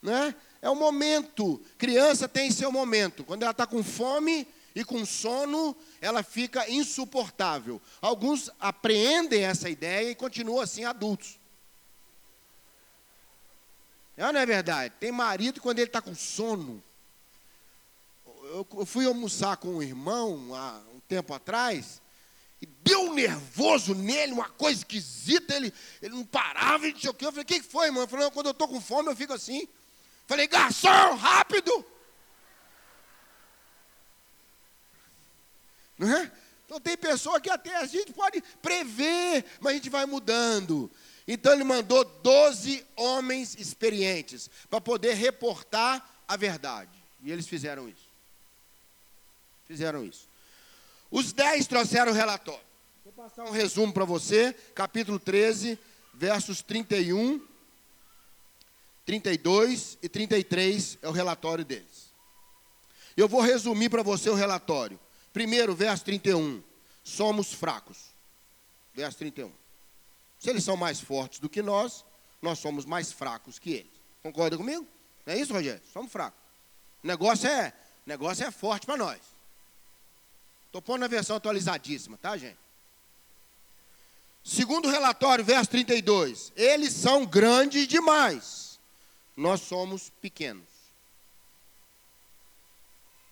Né? 0.00 0.34
É 0.60 0.68
o 0.68 0.74
momento. 0.74 1.64
Criança 1.78 2.26
tem 2.26 2.50
seu 2.50 2.72
momento. 2.72 3.24
Quando 3.24 3.42
ela 3.42 3.52
está 3.52 3.66
com 3.66 3.84
fome, 3.84 4.48
e 4.74 4.84
com 4.84 5.04
sono 5.04 5.76
ela 6.00 6.22
fica 6.22 6.68
insuportável. 6.68 7.80
Alguns 8.00 8.50
apreendem 8.58 9.44
essa 9.44 9.68
ideia 9.68 10.10
e 10.10 10.14
continuam 10.14 10.60
assim 10.60 10.84
adultos. 10.84 11.38
É 14.16 14.32
não 14.32 14.40
é 14.40 14.46
verdade? 14.46 14.94
Tem 15.00 15.10
marido 15.10 15.60
quando 15.60 15.78
ele 15.78 15.88
está 15.88 16.00
com 16.00 16.14
sono. 16.14 16.82
Eu 18.52 18.84
fui 18.84 19.06
almoçar 19.06 19.56
com 19.56 19.76
um 19.76 19.82
irmão 19.82 20.54
há 20.54 20.80
um 20.94 21.00
tempo 21.00 21.32
atrás 21.32 22.02
e 22.60 22.66
deu 22.66 23.12
nervoso 23.12 23.94
nele, 23.94 24.32
uma 24.32 24.48
coisa 24.48 24.78
esquisita. 24.78 25.54
Ele, 25.54 25.72
ele 26.00 26.14
não 26.14 26.24
parava 26.24 26.86
e 26.86 26.92
não 26.92 27.00
sei 27.00 27.10
o 27.10 27.14
quê. 27.14 27.26
Eu 27.26 27.32
falei: 27.32 27.42
O 27.42 27.46
que 27.46 27.62
foi, 27.62 27.86
irmão? 27.86 28.02
Ele 28.02 28.10
falou: 28.10 28.30
Quando 28.30 28.46
eu 28.46 28.52
estou 28.52 28.68
com 28.68 28.80
fome 28.80 29.10
eu 29.10 29.16
fico 29.16 29.32
assim. 29.32 29.66
Falei: 30.26 30.46
Garçom, 30.46 31.14
rápido! 31.16 31.84
Então 36.64 36.80
tem 36.80 36.96
pessoa 36.96 37.40
que 37.40 37.50
até 37.50 37.76
a 37.76 37.86
gente 37.86 38.12
pode 38.12 38.42
prever, 38.62 39.44
mas 39.60 39.72
a 39.72 39.74
gente 39.74 39.90
vai 39.90 40.06
mudando. 40.06 40.90
Então 41.26 41.52
ele 41.52 41.64
mandou 41.64 42.04
12 42.04 42.84
homens 42.96 43.56
experientes 43.58 44.48
para 44.70 44.80
poder 44.80 45.14
reportar 45.14 46.08
a 46.26 46.36
verdade. 46.36 46.90
E 47.22 47.30
eles 47.30 47.46
fizeram 47.46 47.88
isso. 47.88 48.08
Fizeram 49.68 50.04
isso. 50.04 50.28
Os 51.10 51.32
10 51.32 51.66
trouxeram 51.66 52.12
o 52.12 52.14
relatório. 52.14 52.64
Vou 53.04 53.12
passar 53.12 53.44
um 53.44 53.50
resumo 53.50 53.92
para 53.92 54.04
você, 54.04 54.54
capítulo 54.74 55.18
13, 55.18 55.78
versos 56.14 56.62
31, 56.62 57.40
32 59.04 59.98
e 60.02 60.08
33 60.08 60.98
é 61.02 61.08
o 61.08 61.12
relatório 61.12 61.64
deles. 61.64 62.12
Eu 63.16 63.28
vou 63.28 63.40
resumir 63.40 63.88
para 63.90 64.02
você 64.02 64.30
o 64.30 64.34
relatório. 64.34 64.98
Primeiro, 65.32 65.74
verso 65.74 66.04
31. 66.04 66.62
Somos 67.02 67.52
fracos. 67.52 68.12
Verso 68.94 69.18
31. 69.18 69.52
Se 70.38 70.50
eles 70.50 70.64
são 70.64 70.76
mais 70.76 71.00
fortes 71.00 71.38
do 71.38 71.48
que 71.48 71.62
nós, 71.62 72.04
nós 72.40 72.58
somos 72.58 72.84
mais 72.84 73.12
fracos 73.12 73.58
que 73.58 73.72
eles. 73.72 73.92
Concorda 74.22 74.56
comigo? 74.56 74.86
Não 75.24 75.34
é 75.34 75.38
isso, 75.38 75.52
Rogério? 75.52 75.82
Somos 75.92 76.10
fracos. 76.10 76.38
O 77.02 77.06
negócio 77.06 77.48
é, 77.48 77.72
o 78.06 78.08
negócio 78.08 78.44
é 78.44 78.50
forte 78.50 78.86
para 78.86 78.96
nós. 78.96 79.20
Estou 80.66 80.82
pondo 80.82 81.00
na 81.00 81.06
versão 81.06 81.36
atualizadíssima, 81.36 82.16
tá, 82.18 82.36
gente? 82.36 82.58
Segundo 84.44 84.88
relatório, 84.88 85.44
verso 85.44 85.70
32. 85.70 86.52
Eles 86.56 86.92
são 86.92 87.24
grandes 87.24 87.86
demais. 87.86 88.80
Nós 89.36 89.60
somos 89.60 90.10
pequenos. 90.20 90.64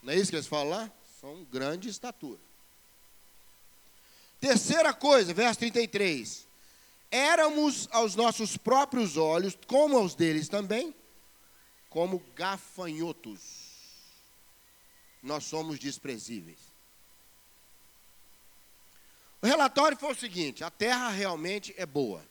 Não 0.02 0.12
é 0.12 0.16
isso 0.16 0.30
que 0.30 0.36
eles 0.36 0.46
falam 0.46 0.68
lá? 0.68 0.92
São 1.20 1.44
grande 1.44 1.88
estatura. 1.88 2.40
Terceira 4.40 4.94
coisa, 4.94 5.34
verso 5.34 5.60
33. 5.60 6.46
Éramos 7.10 7.88
aos 7.92 8.14
nossos 8.14 8.56
próprios 8.56 9.18
olhos, 9.18 9.58
como 9.66 9.98
aos 9.98 10.14
deles 10.14 10.48
também, 10.48 10.94
como 11.90 12.24
gafanhotos. 12.34 13.40
Nós 15.22 15.44
somos 15.44 15.78
desprezíveis. 15.78 16.58
O 19.42 19.46
relatório 19.46 19.98
foi 19.98 20.12
o 20.12 20.18
seguinte: 20.18 20.64
a 20.64 20.70
terra 20.70 21.10
realmente 21.10 21.74
é 21.76 21.84
boa. 21.84 22.24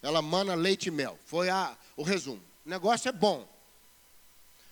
Ela 0.00 0.22
mana 0.22 0.54
leite 0.54 0.86
e 0.86 0.90
mel. 0.90 1.18
Foi 1.26 1.50
a, 1.50 1.76
o 1.96 2.02
resumo. 2.02 2.42
O 2.64 2.70
negócio 2.70 3.10
é 3.10 3.12
bom. 3.12 3.46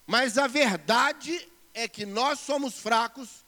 Mas 0.07 0.39
a 0.39 0.47
verdade 0.47 1.47
é 1.75 1.87
que 1.87 2.07
nós 2.07 2.41
somos 2.41 2.79
fracos, 2.79 3.45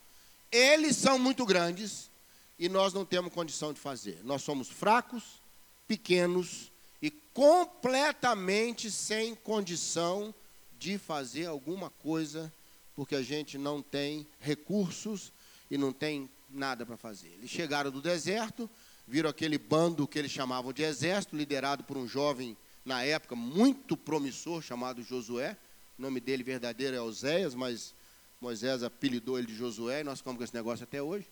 eles 0.52 0.96
são 0.96 1.18
muito 1.18 1.46
grandes 1.46 2.10
e 2.58 2.68
nós 2.68 2.92
não 2.92 3.04
temos 3.04 3.32
condição 3.32 3.72
de 3.72 3.80
fazer. 3.80 4.20
Nós 4.22 4.42
somos 4.42 4.68
fracos, 4.68 5.40
pequenos 5.88 6.70
e 7.00 7.10
completamente 7.10 8.90
sem 8.90 9.34
condição 9.34 10.32
de 10.78 10.98
fazer 10.98 11.46
alguma 11.46 11.88
coisa, 11.90 12.52
porque 12.94 13.14
a 13.14 13.22
gente 13.22 13.56
não 13.56 13.80
tem 13.80 14.26
recursos 14.38 15.32
e 15.70 15.78
não 15.78 15.92
tem 15.92 16.28
nada 16.50 16.84
para 16.84 16.96
fazer. 16.96 17.28
Eles 17.38 17.50
chegaram 17.50 17.90
do 17.90 18.02
deserto, 18.02 18.68
viram 19.08 19.30
aquele 19.30 19.56
bando 19.56 20.06
que 20.06 20.18
eles 20.18 20.30
chamavam 20.30 20.72
de 20.72 20.82
exército, 20.82 21.34
liderado 21.34 21.82
por 21.84 21.96
um 21.96 22.06
jovem 22.06 22.56
na 22.84 23.02
época 23.02 23.34
muito 23.34 23.96
promissor 23.96 24.60
chamado 24.60 25.02
Josué. 25.02 25.56
O 25.98 26.02
nome 26.02 26.20
dele 26.20 26.42
verdadeiro 26.42 26.96
é 26.96 27.00
Oséias, 27.00 27.54
mas 27.54 27.94
Moisés 28.42 28.82
apelidou 28.82 29.38
ele 29.38 29.46
de 29.46 29.54
Josué 29.54 30.00
e 30.00 30.04
nós 30.04 30.18
ficamos 30.18 30.36
com 30.36 30.42
esse 30.42 30.52
negócio 30.52 30.82
até 30.82 31.00
hoje, 31.00 31.28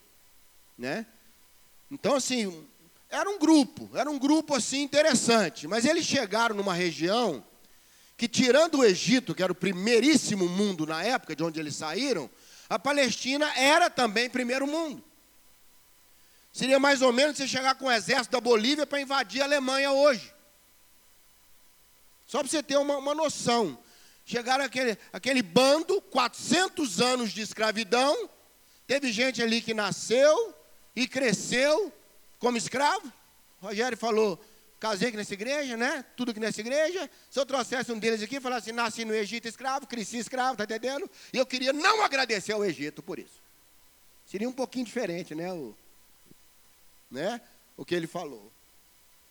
né? 0.77 1.05
Então 1.91 2.15
assim, 2.15 2.65
era 3.09 3.29
um 3.29 3.37
grupo, 3.37 3.89
era 3.93 4.09
um 4.09 4.17
grupo 4.17 4.55
assim 4.55 4.81
interessante, 4.81 5.67
mas 5.67 5.83
eles 5.83 6.05
chegaram 6.05 6.55
numa 6.55 6.73
região 6.73 7.43
que 8.15 8.29
tirando 8.29 8.77
o 8.77 8.85
Egito, 8.85 9.35
que 9.35 9.43
era 9.43 9.51
o 9.51 9.55
primeiríssimo 9.55 10.47
mundo 10.47 10.85
na 10.85 11.03
época 11.03 11.35
de 11.35 11.43
onde 11.43 11.59
eles 11.59 11.75
saíram, 11.75 12.29
a 12.69 12.79
Palestina 12.79 13.51
era 13.57 13.89
também 13.89 14.29
primeiro 14.29 14.65
mundo. 14.65 15.03
Seria 16.53 16.79
mais 16.79 17.01
ou 17.01 17.11
menos 17.11 17.35
você 17.35 17.45
chegar 17.45 17.75
com 17.75 17.87
o 17.87 17.91
exército 17.91 18.31
da 18.31 18.39
Bolívia 18.39 18.87
para 18.87 19.01
invadir 19.01 19.41
a 19.41 19.45
Alemanha 19.45 19.91
hoje. 19.91 20.33
Só 22.25 22.39
para 22.39 22.47
você 22.47 22.63
ter 22.63 22.77
uma, 22.77 22.95
uma 22.95 23.13
noção. 23.13 23.77
Chegaram 24.31 24.63
aquele, 24.63 24.97
aquele 25.11 25.41
bando, 25.41 26.01
400 26.03 27.01
anos 27.01 27.31
de 27.31 27.41
escravidão. 27.41 28.29
Teve 28.87 29.11
gente 29.11 29.43
ali 29.43 29.61
que 29.61 29.73
nasceu 29.73 30.55
e 30.95 31.05
cresceu 31.05 31.91
como 32.39 32.55
escravo. 32.55 33.11
O 33.61 33.65
Rogério 33.65 33.97
falou, 33.97 34.41
casei 34.79 35.09
aqui 35.09 35.17
nessa 35.17 35.33
igreja, 35.33 35.75
né? 35.75 36.05
Tudo 36.15 36.31
aqui 36.31 36.39
nessa 36.39 36.61
igreja. 36.61 37.09
Se 37.29 37.41
eu 37.41 37.45
trouxesse 37.45 37.91
um 37.91 37.99
deles 37.99 38.23
aqui 38.23 38.37
e 38.37 38.39
falasse, 38.39 38.71
nasci 38.71 39.03
no 39.03 39.13
Egito 39.13 39.49
escravo, 39.49 39.85
cresci 39.85 40.19
escravo, 40.19 40.55
tá 40.55 40.63
entendendo? 40.63 41.11
E 41.33 41.37
eu 41.37 41.45
queria 41.45 41.73
não 41.73 42.01
agradecer 42.01 42.53
ao 42.53 42.63
Egito 42.63 43.03
por 43.03 43.19
isso. 43.19 43.41
Seria 44.25 44.47
um 44.47 44.53
pouquinho 44.53 44.85
diferente, 44.85 45.35
né? 45.35 45.51
O, 45.51 45.75
né? 47.11 47.41
o 47.75 47.83
que 47.83 47.93
ele 47.93 48.07
falou. 48.07 48.49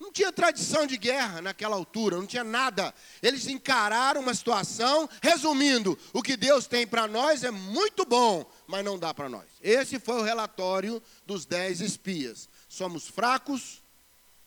Não 0.01 0.11
tinha 0.11 0.33
tradição 0.33 0.87
de 0.87 0.97
guerra 0.97 1.43
naquela 1.43 1.77
altura, 1.77 2.17
não 2.17 2.27
tinha 2.27 2.43
nada. 2.43 2.95
Eles 3.23 3.47
encararam 3.47 4.23
uma 4.23 4.33
situação, 4.33 5.07
resumindo, 5.21 5.97
o 6.15 6.23
que 6.23 6.39
Deus 6.39 6.67
tem 6.67 6.87
para 6.87 7.07
nós 7.07 7.45
é 7.45 7.51
muito 7.51 8.07
bom, 8.07 8.51
mas 8.67 8.83
não 8.83 8.99
dá 8.99 9.13
para 9.13 9.29
nós. 9.29 9.45
Esse 9.61 10.01
foi 10.01 10.19
o 10.19 10.25
relatório 10.25 11.03
dos 11.27 11.45
dez 11.45 11.83
espias. 11.83 12.49
Somos 12.67 13.09
fracos, 13.09 13.83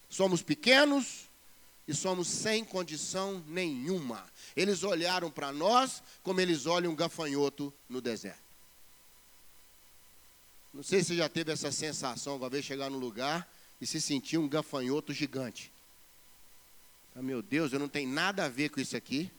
somos 0.10 0.42
pequenos 0.42 1.30
e 1.88 1.94
somos 1.94 2.28
sem 2.28 2.66
condição 2.66 3.44
nenhuma. 3.48 4.26
Eles 4.56 4.84
olharam 4.84 5.30
para 5.30 5.52
nós 5.52 6.02
como 6.24 6.42
eles 6.42 6.66
olham 6.66 6.94
um 6.94 6.96
gafanhoto 6.96 7.72
no 7.88 8.02
deserto. 8.02 8.42
Não 10.74 10.82
sei 10.82 11.02
se 11.02 11.10
você 11.10 11.18
já 11.18 11.30
teve 11.30 11.52
essa 11.52 11.72
sensação, 11.72 12.38
uma 12.38 12.50
vez 12.50 12.66
chegar 12.66 12.90
no 12.90 12.98
lugar 12.98 13.48
e 13.84 13.86
se 13.86 14.00
sentir 14.00 14.38
um 14.38 14.48
gafanhoto 14.48 15.12
gigante. 15.12 15.70
Ah, 17.14 17.22
meu 17.22 17.42
Deus, 17.42 17.74
eu 17.74 17.80
não 17.80 17.90
tenho 17.90 18.10
nada 18.10 18.46
a 18.46 18.48
ver 18.48 18.70
com 18.70 18.80
isso 18.80 18.96
aqui. 18.96 19.30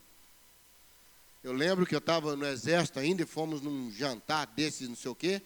Eu 1.43 1.55
lembro 1.55 1.87
que 1.87 1.95
eu 1.95 1.99
estava 1.99 2.37
no 2.37 2.45
exército 2.45 2.99
ainda 2.99 3.23
e 3.23 3.27
fomos 3.27 3.63
num 3.63 3.91
jantar 3.91 4.47
desses, 4.49 4.87
não 4.87 4.97
sei 4.97 5.11
o 5.11 5.15
quê. 5.15 5.41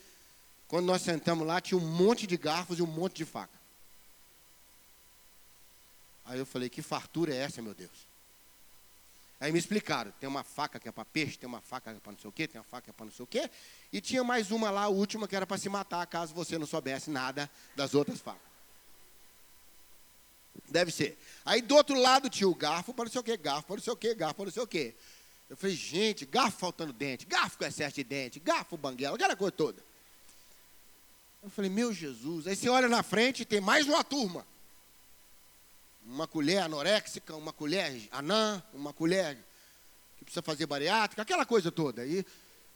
Quando 0.66 0.86
nós 0.86 1.02
sentamos 1.02 1.46
lá, 1.46 1.60
tinha 1.60 1.78
um 1.78 1.88
monte 1.88 2.26
de 2.26 2.36
garfos 2.36 2.80
e 2.80 2.82
um 2.82 2.88
monte 2.88 3.18
de 3.18 3.24
faca. 3.24 3.56
Aí 6.24 6.40
eu 6.40 6.44
falei, 6.44 6.68
que 6.68 6.82
fartura 6.82 7.32
é 7.32 7.36
essa, 7.36 7.62
meu 7.62 7.74
Deus? 7.74 8.08
Aí 9.38 9.52
me 9.52 9.60
explicaram, 9.60 10.10
tem 10.18 10.28
uma 10.28 10.42
faca 10.42 10.80
que 10.80 10.88
é 10.88 10.92
para 10.92 11.04
peixe, 11.04 11.38
tem 11.38 11.48
uma 11.48 11.60
faca 11.60 11.92
que 11.92 11.98
é 11.98 12.00
para 12.00 12.10
não 12.10 12.18
sei 12.18 12.28
o 12.28 12.32
quê, 12.32 12.48
tem 12.48 12.58
uma 12.58 12.66
faca 12.66 12.82
que 12.82 12.90
é 12.90 12.92
para 12.92 13.06
não 13.06 13.12
sei 13.12 13.22
o 13.22 13.28
quê. 13.28 13.48
E 13.92 14.00
tinha 14.00 14.24
mais 14.24 14.50
uma 14.50 14.72
lá, 14.72 14.82
a 14.82 14.88
última, 14.88 15.28
que 15.28 15.36
era 15.36 15.46
para 15.46 15.56
se 15.56 15.68
matar, 15.68 16.04
caso 16.08 16.34
você 16.34 16.58
não 16.58 16.66
soubesse 16.66 17.10
nada 17.10 17.48
das 17.76 17.94
outras 17.94 18.20
facas. 18.20 18.47
Deve 20.70 20.90
ser. 20.90 21.18
Aí 21.44 21.62
do 21.62 21.74
outro 21.74 21.98
lado 21.98 22.28
tinha 22.28 22.48
o 22.48 22.54
garfo 22.54 22.92
para 22.92 23.04
não 23.06 23.12
sei 23.12 23.20
o 23.20 23.24
quê, 23.24 23.36
garfo 23.36 23.66
para 23.66 23.76
não 23.76 23.82
sei 23.82 23.92
o 23.92 23.96
quê, 23.96 24.14
garfo 24.14 24.34
para 24.34 24.44
não 24.44 24.52
sei 24.52 24.62
o 24.62 24.66
quê. 24.66 24.94
Eu 25.48 25.56
falei, 25.56 25.74
gente, 25.74 26.26
garfo 26.26 26.58
faltando 26.58 26.92
dente, 26.92 27.24
garfo 27.24 27.56
com 27.56 27.64
excesso 27.64 27.96
de 27.96 28.04
dente, 28.04 28.38
garfo 28.38 28.76
banguela, 28.76 29.16
aquela 29.16 29.34
coisa 29.34 29.52
toda. 29.52 29.82
Eu 31.42 31.48
falei, 31.50 31.70
meu 31.70 31.92
Jesus. 31.92 32.46
Aí 32.46 32.54
você 32.54 32.68
olha 32.68 32.88
na 32.88 33.02
frente 33.02 33.44
tem 33.44 33.60
mais 33.60 33.86
uma 33.86 34.04
turma. 34.04 34.46
Uma 36.04 36.26
colher 36.26 36.62
anoréxica, 36.62 37.34
uma 37.36 37.52
colher 37.52 38.08
anã, 38.10 38.62
uma 38.72 38.92
colher 38.92 39.36
que 40.18 40.24
precisa 40.24 40.42
fazer 40.42 40.66
bariátrica, 40.66 41.22
aquela 41.22 41.46
coisa 41.46 41.70
toda. 41.70 42.04
E 42.04 42.24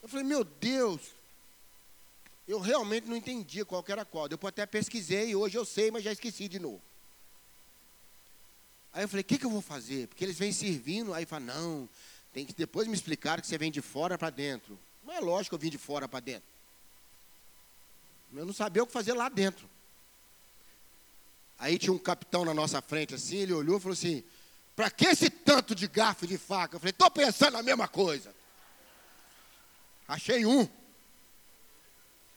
eu 0.03 0.09
falei, 0.09 0.25
meu 0.25 0.45
Deus, 0.45 1.01
eu 2.47 2.59
realmente 2.59 3.07
não 3.07 3.17
entendia 3.17 3.65
qual 3.65 3.85
era 3.89 4.05
qual. 4.05 4.29
Depois 4.29 4.51
até 4.51 4.65
pesquisei 4.67 5.31
e 5.31 5.37
hoje 5.37 5.57
eu 5.57 5.65
sei, 5.65 5.91
mas 5.91 6.05
já 6.05 6.13
esqueci 6.13 6.49
de 6.49 6.59
novo. 6.59 6.81
Aí 8.93 9.05
eu 9.05 9.09
falei, 9.09 9.23
o 9.23 9.25
que, 9.25 9.39
que 9.39 9.47
eu 9.47 9.51
vou 9.51 9.63
fazer? 9.63 10.09
Porque 10.09 10.25
eles 10.25 10.39
vêm 10.39 10.53
servindo, 10.53 11.15
aí 11.15 11.25
fala, 11.25 11.45
não, 11.47 11.89
tem 12.33 12.45
que 12.45 12.53
depois 12.53 12.87
me 12.87 12.95
explicar 12.95 13.41
que 13.41 13.47
você 13.47 13.57
vem 13.57 13.71
de 13.71 13.81
fora 13.81 14.19
para 14.19 14.31
dentro. 14.31 14.79
Não 15.05 15.15
é 15.15 15.21
lógico 15.21 15.51
que 15.51 15.55
eu 15.55 15.67
vim 15.67 15.71
de 15.71 15.79
fora 15.79 16.07
para 16.07 16.21
dentro. 16.21 16.49
Eu 18.35 18.47
não 18.47 18.53
sabia 18.53 18.83
o 18.83 18.87
que 18.87 18.93
fazer 18.93 19.13
lá 19.15 19.29
dentro. 19.29 19.69
Aí 21.59 21.79
tinha 21.79 21.93
um 21.93 21.99
capitão 21.99 22.45
na 22.45 22.53
nossa 22.53 22.81
frente 22.83 23.15
assim, 23.15 23.37
ele 23.37 23.53
olhou 23.53 23.79
e 23.79 23.81
falou 23.81 23.93
assim, 23.93 24.25
para 24.75 24.91
que 24.91 25.07
esse 25.07 25.31
tanto 25.31 25.75
de 25.75 25.87
garfo 25.87 26.27
de 26.27 26.37
faca? 26.39 26.77
Eu 26.77 26.81
falei, 26.81 26.91
estou 26.91 27.11
pensando 27.11 27.57
a 27.57 27.63
mesma 27.63 27.87
coisa. 27.87 28.35
Achei 30.09 30.45
um. 30.45 30.69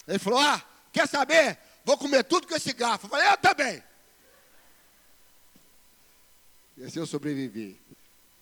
Ele 0.07 0.19
falou, 0.19 0.39
ah, 0.39 0.63
quer 0.93 1.07
saber? 1.07 1.57
Vou 1.83 1.97
comer 1.97 2.23
tudo 2.23 2.47
com 2.47 2.55
esse 2.55 2.71
garfo. 2.73 3.05
Eu 3.05 3.09
falei, 3.09 3.27
eu 3.27 3.37
também. 3.37 3.83
E 6.77 6.83
assim 6.83 6.99
eu 6.99 7.07
sobrevivi. 7.07 7.79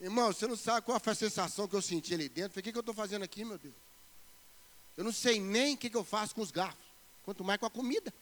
Irmão, 0.00 0.32
você 0.32 0.46
não 0.46 0.56
sabe 0.56 0.84
qual 0.84 0.98
foi 1.00 1.12
a 1.12 1.16
sensação 1.16 1.68
que 1.68 1.74
eu 1.74 1.82
senti 1.82 2.14
ali 2.14 2.28
dentro. 2.28 2.52
Falei, 2.52 2.60
o 2.60 2.64
que, 2.64 2.72
que 2.72 2.78
eu 2.78 2.80
estou 2.80 2.94
fazendo 2.94 3.22
aqui, 3.22 3.44
meu 3.44 3.58
Deus? 3.58 3.74
Eu 4.96 5.04
não 5.04 5.12
sei 5.12 5.40
nem 5.40 5.74
o 5.74 5.76
que, 5.76 5.90
que 5.90 5.96
eu 5.96 6.04
faço 6.04 6.34
com 6.34 6.40
os 6.40 6.50
garfos. 6.50 6.84
quanto 7.24 7.44
mais 7.44 7.58
com 7.58 7.66
a 7.66 7.70
comida. 7.70 8.12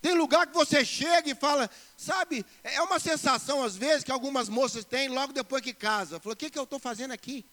Tem 0.00 0.14
lugar 0.14 0.46
que 0.46 0.52
você 0.52 0.84
chega 0.84 1.30
e 1.30 1.34
fala, 1.34 1.70
sabe, 1.96 2.44
é 2.62 2.80
uma 2.82 3.00
sensação 3.00 3.64
às 3.64 3.74
vezes 3.74 4.04
que 4.04 4.12
algumas 4.12 4.50
moças 4.50 4.84
têm 4.84 5.08
logo 5.08 5.32
depois 5.32 5.62
que 5.62 5.72
casa. 5.72 6.20
Falou, 6.20 6.34
o 6.34 6.36
que, 6.36 6.50
que 6.50 6.58
eu 6.58 6.64
estou 6.64 6.78
fazendo 6.78 7.12
aqui? 7.12 7.44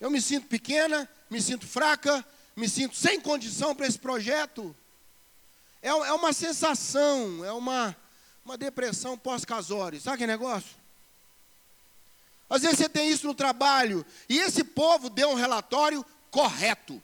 Eu 0.00 0.10
me 0.10 0.20
sinto 0.20 0.46
pequena, 0.46 1.08
me 1.28 1.40
sinto 1.40 1.66
fraca, 1.66 2.24
me 2.56 2.68
sinto 2.68 2.96
sem 2.96 3.20
condição 3.20 3.74
para 3.74 3.86
esse 3.86 3.98
projeto. 3.98 4.74
É, 5.86 5.90
é 5.90 6.12
uma 6.14 6.32
sensação, 6.32 7.44
é 7.44 7.52
uma, 7.52 7.96
uma 8.44 8.58
depressão 8.58 9.16
pós-casório. 9.16 10.00
Sabe 10.00 10.18
que 10.18 10.26
negócio? 10.26 10.74
Às 12.50 12.62
vezes 12.62 12.78
você 12.78 12.88
tem 12.88 13.08
isso 13.08 13.24
no 13.24 13.34
trabalho, 13.34 14.04
e 14.28 14.36
esse 14.36 14.64
povo 14.64 15.08
deu 15.08 15.28
um 15.30 15.34
relatório 15.34 16.04
correto. 16.28 17.00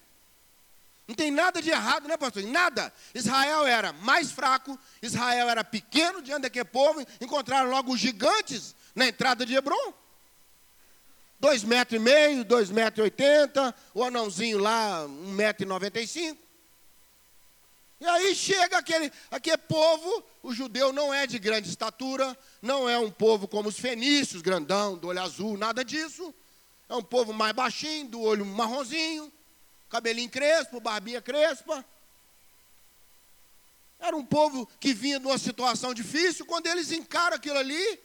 Não 1.06 1.14
tem 1.14 1.30
nada 1.30 1.62
de 1.62 1.70
errado, 1.70 2.08
né, 2.08 2.16
pastor? 2.16 2.42
Nada. 2.42 2.92
Israel 3.14 3.64
era 3.68 3.92
mais 3.92 4.32
fraco, 4.32 4.76
Israel 5.00 5.48
era 5.48 5.62
pequeno 5.62 6.20
diante 6.20 6.42
daquele 6.42 6.64
povo, 6.64 7.06
encontraram 7.20 7.70
logo 7.70 7.92
os 7.92 8.00
gigantes 8.00 8.74
na 8.96 9.06
entrada 9.06 9.46
de 9.46 9.54
Hebron. 9.54 9.94
Dois 11.38 11.62
metros 11.62 12.00
e 12.00 12.02
meio, 12.02 12.44
dois 12.44 12.68
metros 12.68 12.98
e 12.98 13.02
oitenta, 13.02 13.72
o 13.94 14.02
anãozinho 14.02 14.58
lá, 14.58 15.04
um 15.04 15.30
metro 15.30 15.62
e 15.62 15.66
noventa 15.66 16.00
e 16.00 16.06
cinco. 16.08 16.41
E 18.02 18.04
aí 18.04 18.34
chega 18.34 18.78
aquele, 18.78 19.12
aquele 19.30 19.58
povo, 19.58 20.24
o 20.42 20.52
judeu 20.52 20.92
não 20.92 21.14
é 21.14 21.24
de 21.24 21.38
grande 21.38 21.68
estatura, 21.68 22.36
não 22.60 22.88
é 22.88 22.98
um 22.98 23.08
povo 23.08 23.46
como 23.46 23.68
os 23.68 23.78
fenícios, 23.78 24.42
grandão, 24.42 24.98
do 24.98 25.06
olho 25.06 25.22
azul, 25.22 25.56
nada 25.56 25.84
disso. 25.84 26.34
É 26.88 26.96
um 26.96 27.02
povo 27.02 27.32
mais 27.32 27.52
baixinho, 27.52 28.08
do 28.08 28.20
olho 28.20 28.44
marronzinho, 28.44 29.32
cabelinho 29.88 30.28
crespo, 30.28 30.80
barbinha 30.80 31.22
crespa. 31.22 31.84
Era 34.00 34.16
um 34.16 34.26
povo 34.26 34.68
que 34.80 34.92
vinha 34.92 35.20
de 35.20 35.26
uma 35.26 35.38
situação 35.38 35.94
difícil, 35.94 36.44
quando 36.44 36.66
eles 36.66 36.90
encaram 36.90 37.36
aquilo 37.36 37.58
ali, 37.58 38.00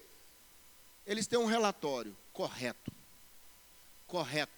eles 1.08 1.26
têm 1.26 1.40
um 1.40 1.48
relatório 1.48 2.16
correto 2.32 2.96
correto. 4.08 4.57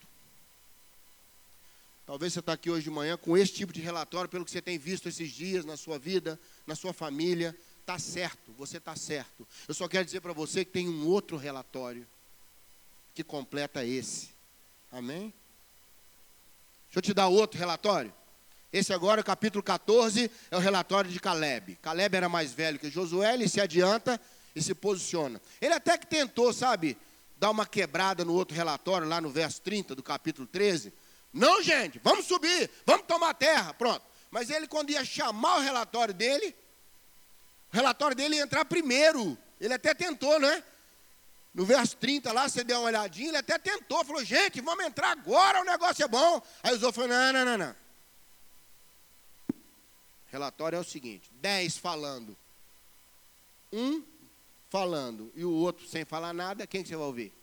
Talvez 2.09 2.33
você 2.33 2.39
está 2.39 2.53
aqui 2.53 2.71
hoje 2.71 2.85
de 2.85 2.89
manhã 2.89 3.15
com 3.15 3.37
esse 3.37 3.53
tipo 3.53 3.71
de 3.71 3.81
relatório, 3.81 4.27
pelo 4.27 4.43
que 4.43 4.49
você 4.49 4.63
tem 4.63 4.79
visto 4.79 5.07
esses 5.07 5.29
dias 5.29 5.63
na 5.63 5.77
sua 5.77 5.99
vida, 5.99 6.39
na 6.65 6.73
sua 6.73 6.91
família. 6.91 7.55
Está 7.81 7.99
certo, 7.99 8.51
você 8.57 8.77
está 8.77 8.95
certo. 8.95 9.47
Eu 9.67 9.75
só 9.75 9.87
quero 9.87 10.05
dizer 10.05 10.19
para 10.19 10.33
você 10.33 10.65
que 10.65 10.71
tem 10.71 10.89
um 10.89 11.05
outro 11.05 11.37
relatório 11.37 12.07
que 13.13 13.23
completa 13.23 13.85
esse. 13.85 14.29
Amém? 14.91 15.31
Deixa 16.87 16.97
eu 16.97 17.01
te 17.03 17.13
dar 17.13 17.27
outro 17.27 17.59
relatório. 17.59 18.11
Esse 18.73 18.91
agora, 18.91 19.21
capítulo 19.21 19.61
14, 19.61 20.31
é 20.49 20.57
o 20.57 20.59
relatório 20.59 21.11
de 21.11 21.19
Caleb. 21.19 21.75
Caleb 21.79 22.17
era 22.17 22.27
mais 22.27 22.51
velho 22.51 22.79
que 22.79 22.89
Josué, 22.89 23.35
ele 23.35 23.47
se 23.47 23.61
adianta 23.61 24.19
e 24.55 24.63
se 24.63 24.73
posiciona. 24.73 25.39
Ele 25.61 25.75
até 25.75 25.95
que 25.95 26.07
tentou, 26.07 26.51
sabe, 26.53 26.97
dar 27.37 27.51
uma 27.51 27.67
quebrada 27.67 28.25
no 28.25 28.33
outro 28.33 28.57
relatório, 28.57 29.07
lá 29.07 29.21
no 29.21 29.29
verso 29.29 29.61
30 29.61 29.93
do 29.93 30.01
capítulo 30.01 30.47
13. 30.47 30.91
Não, 31.33 31.61
gente, 31.61 31.99
vamos 31.99 32.25
subir, 32.25 32.69
vamos 32.85 33.05
tomar 33.05 33.33
terra, 33.33 33.73
pronto. 33.73 34.03
Mas 34.31 34.49
ele, 34.49 34.67
quando 34.67 34.89
ia 34.89 35.05
chamar 35.05 35.57
o 35.57 35.61
relatório 35.61 36.13
dele, 36.13 36.55
o 37.71 37.75
relatório 37.75 38.15
dele 38.15 38.35
ia 38.35 38.43
entrar 38.43 38.65
primeiro. 38.65 39.37
Ele 39.59 39.73
até 39.73 39.93
tentou, 39.93 40.39
né? 40.39 40.63
No 41.53 41.65
verso 41.65 41.97
30 41.97 42.31
lá, 42.31 42.47
você 42.47 42.63
deu 42.63 42.79
uma 42.79 42.87
olhadinha, 42.87 43.29
ele 43.29 43.37
até 43.37 43.57
tentou, 43.57 44.05
falou, 44.05 44.23
gente, 44.23 44.61
vamos 44.61 44.85
entrar 44.85 45.11
agora, 45.11 45.61
o 45.61 45.65
negócio 45.65 46.03
é 46.03 46.07
bom. 46.07 46.41
Aí 46.63 46.75
os 46.75 46.83
outros 46.83 47.03
falaram, 47.03 47.33
não, 47.33 47.45
não, 47.45 47.57
não, 47.57 47.67
não. 47.67 47.75
Relatório 50.31 50.77
é 50.77 50.79
o 50.79 50.83
seguinte: 50.83 51.29
10 51.33 51.77
falando, 51.77 52.37
um 53.73 54.03
falando 54.69 55.31
e 55.35 55.43
o 55.43 55.51
outro 55.51 55.87
sem 55.87 56.05
falar 56.05 56.33
nada, 56.33 56.67
quem 56.67 56.83
que 56.83 56.89
você 56.89 56.95
vai 56.95 57.05
ouvir? 57.05 57.33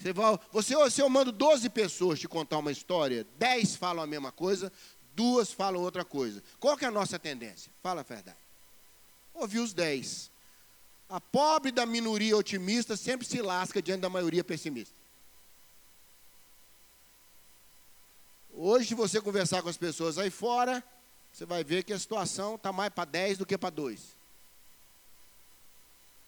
Você, 0.00 0.14
vai, 0.14 0.38
você, 0.50 0.74
você 0.74 1.02
eu 1.02 1.10
mando 1.10 1.30
12 1.30 1.68
pessoas 1.68 2.18
te 2.18 2.26
contar 2.26 2.56
uma 2.58 2.72
história, 2.72 3.26
10 3.36 3.76
falam 3.76 4.02
a 4.02 4.06
mesma 4.06 4.32
coisa, 4.32 4.72
duas 5.14 5.52
falam 5.52 5.82
outra 5.82 6.06
coisa. 6.06 6.42
Qual 6.58 6.74
que 6.74 6.86
é 6.86 6.88
a 6.88 6.90
nossa 6.90 7.18
tendência? 7.18 7.70
Fala 7.82 8.00
a 8.00 8.04
verdade. 8.04 8.38
Ouvir 9.34 9.58
os 9.58 9.74
10. 9.74 10.30
A 11.06 11.20
pobre 11.20 11.70
da 11.70 11.84
minoria 11.84 12.34
otimista 12.34 12.96
sempre 12.96 13.26
se 13.26 13.42
lasca 13.42 13.82
diante 13.82 14.00
da 14.00 14.08
maioria 14.08 14.42
pessimista. 14.42 14.94
Hoje, 18.54 18.88
se 18.88 18.94
você 18.94 19.20
conversar 19.20 19.62
com 19.62 19.68
as 19.68 19.76
pessoas 19.76 20.16
aí 20.16 20.30
fora, 20.30 20.82
você 21.30 21.44
vai 21.44 21.62
ver 21.62 21.84
que 21.84 21.92
a 21.92 21.98
situação 21.98 22.54
está 22.54 22.72
mais 22.72 22.90
para 22.90 23.04
10 23.04 23.38
do 23.38 23.46
que 23.46 23.58
para 23.58 23.70
2. 23.70 24.00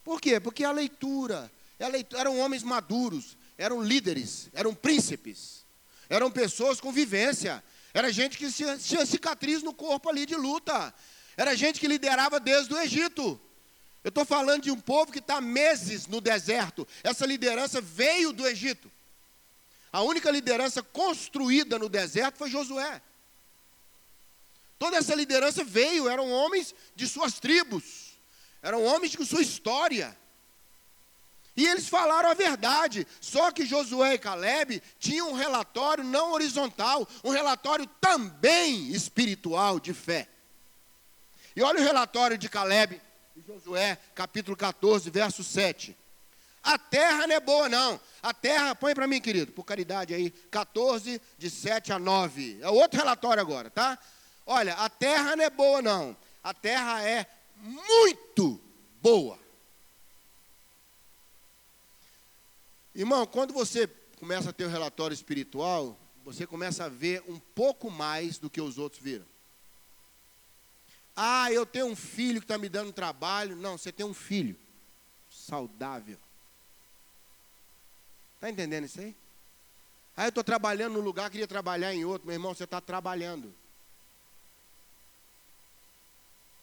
Por 0.05 0.21
quê? 0.21 0.39
Porque 0.39 0.63
a 0.63 0.73
leitura, 0.73 1.51
a 1.81 1.89
leitura, 1.89 2.21
eram 2.21 2.39
homens 2.39 2.63
maduros, 2.63 3.37
eram 3.57 3.83
líderes, 3.83 4.49
eram 4.53 4.75
príncipes, 4.75 5.65
eram 6.09 6.31
pessoas 6.31 6.81
com 6.81 6.93
vivência, 6.93 7.63
era 7.95 8.13
gente 8.13 8.39
que 8.39 8.51
tinha 8.51 9.07
cicatriz 9.07 9.63
no 9.63 9.73
corpo 9.73 10.09
ali 10.09 10.27
de 10.27 10.35
luta, 10.35 10.95
era 11.37 11.57
gente 11.57 11.81
que 11.81 11.89
liderava 11.89 12.41
desde 12.41 12.73
o 12.73 12.79
Egito. 12.79 13.41
Eu 14.05 14.09
estou 14.09 14.25
falando 14.25 14.63
de 14.63 14.71
um 14.71 14.81
povo 14.81 15.13
que 15.13 15.21
está 15.21 15.41
meses 15.41 16.07
no 16.07 16.21
deserto. 16.21 16.87
Essa 17.05 17.25
liderança 17.25 17.81
veio 17.81 18.33
do 18.33 18.47
Egito. 18.47 18.91
A 19.93 20.03
única 20.03 20.31
liderança 20.31 20.83
construída 20.83 21.79
no 21.79 21.89
deserto 21.89 22.39
foi 22.39 22.51
Josué. 22.51 23.01
Toda 24.79 24.97
essa 24.97 25.15
liderança 25.15 25.63
veio, 25.63 26.09
eram 26.09 26.31
homens 26.31 26.75
de 26.97 27.07
suas 27.07 27.39
tribos. 27.39 28.19
Eram 28.61 28.83
homens 28.83 29.15
com 29.15 29.25
sua 29.25 29.43
história. 29.43 30.17
E 31.57 31.67
eles 31.67 31.89
falaram 31.89 32.31
a 32.31 32.35
verdade. 32.35 33.07
Só 33.21 33.51
que 33.51 33.67
Josué 33.67 34.15
e 34.15 34.19
Caleb 34.19 34.83
tinham 34.99 35.31
um 35.31 35.35
relatório 35.35 36.03
não 36.03 36.33
horizontal, 36.33 37.07
um 37.23 37.31
relatório 37.31 37.87
também 38.01 38.91
espiritual 38.91 39.79
de 39.79 39.93
fé. 39.93 40.29
E 41.55 41.63
olha 41.63 41.81
o 41.81 41.85
relatório 41.85 42.39
de 42.39 42.49
Caleb 42.49 43.01
e 43.37 43.43
Josué, 43.47 43.99
capítulo 44.15 44.57
14, 44.57 45.11
verso 45.11 45.45
7. 45.45 45.97
A 46.63 46.79
terra 46.79 47.27
não 47.27 47.35
é 47.35 47.41
boa, 47.41 47.69
não. 47.69 48.01
A 48.23 48.33
terra, 48.33 48.75
põe 48.75 48.95
para 48.95 49.07
mim, 49.07 49.21
querido, 49.21 49.53
por 49.53 49.65
caridade 49.65 50.15
aí, 50.15 50.31
14, 50.51 51.21
de 51.37 51.51
7 51.51 51.93
a 51.93 51.99
9. 51.99 52.59
É 52.63 52.69
outro 52.69 52.99
relatório 52.99 53.41
agora, 53.41 53.69
tá? 53.69 53.99
Olha, 54.47 54.75
a 54.75 54.89
terra 54.89 55.35
não 55.35 55.45
é 55.45 55.51
boa, 55.51 55.83
não. 55.83 56.17
A 56.43 56.55
terra 56.55 57.03
é 57.03 57.27
muito 57.57 58.61
boa. 59.01 59.42
Irmão, 62.95 63.27
quando 63.27 63.55
você 63.55 63.87
começa 64.19 64.51
a 64.51 64.53
ter 64.53 64.65
o 64.65 64.69
um 64.69 64.71
relatório 64.71 65.15
espiritual, 65.15 65.99
você 66.25 66.47
começa 66.47 66.85
a 66.85 66.89
ver 66.89 67.23
um 67.27 67.39
pouco 67.39 67.91
mais 67.91 68.39
do 68.39 68.51
que 68.51 68.61
os 68.61 68.79
outros 68.79 69.03
viram. 69.03 69.27
Ah, 71.17 71.53
eu 71.53 71.67
tenho 71.67 71.87
um 71.87 71.97
filho 71.97 72.41
que 72.41 72.45
está 72.45 72.57
me 72.57 72.69
dando 72.69 72.93
trabalho. 72.93 73.57
Não, 73.57 73.77
você 73.77 73.93
tem 73.93 74.05
um 74.05 74.15
filho 74.15 74.57
saudável. 75.31 76.19
Está 78.35 78.51
entendendo 78.51 78.85
isso 78.85 79.01
aí? 79.01 79.17
Ah, 80.17 80.25
eu 80.25 80.29
estou 80.31 80.45
trabalhando 80.45 80.95
num 80.95 81.01
lugar, 81.01 81.31
queria 81.31 81.47
trabalhar 81.47 81.95
em 81.95 82.05
outro. 82.05 82.27
Meu 82.27 82.35
irmão, 82.35 82.55
você 82.55 82.65
está 82.65 82.81
trabalhando. 82.81 83.55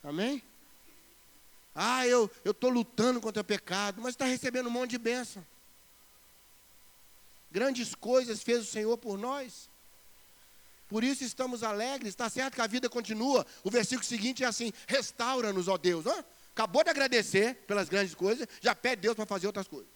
Amém? 0.04 0.42
Ah, 1.74 2.06
eu 2.08 2.30
estou 2.46 2.70
lutando 2.70 3.22
contra 3.22 3.42
o 3.42 3.46
pecado, 3.46 4.02
mas 4.02 4.14
está 4.14 4.26
recebendo 4.26 4.68
um 4.68 4.72
monte 4.72 4.92
de 4.92 4.98
bênção. 4.98 5.46
Grandes 7.52 7.96
coisas 7.96 8.42
fez 8.42 8.62
o 8.62 8.72
Senhor 8.72 8.98
por 8.98 9.18
nós. 9.18 9.70
Por 10.88 11.04
isso 11.04 11.24
estamos 11.24 11.64
alegres. 11.64 12.10
Está 12.10 12.30
certo 12.30 12.56
que 12.56 12.62
a 12.62 12.68
vida 12.68 12.90
continua. 12.90 13.46
O 13.64 13.70
versículo 13.70 14.06
seguinte 14.06 14.44
é 14.44 14.48
assim: 14.48 14.74
restaura-nos, 14.88 15.68
ó 15.68 15.78
Deus. 15.78 16.06
Hã? 16.06 16.26
Acabou 16.52 16.84
de 16.84 16.90
agradecer 16.90 17.56
pelas 17.68 17.88
grandes 17.88 18.14
coisas, 18.14 18.48
já 18.60 18.76
pede 18.76 19.04
Deus 19.04 19.16
para 19.16 19.26
fazer 19.26 19.48
outras 19.48 19.68
coisas. 19.68 19.90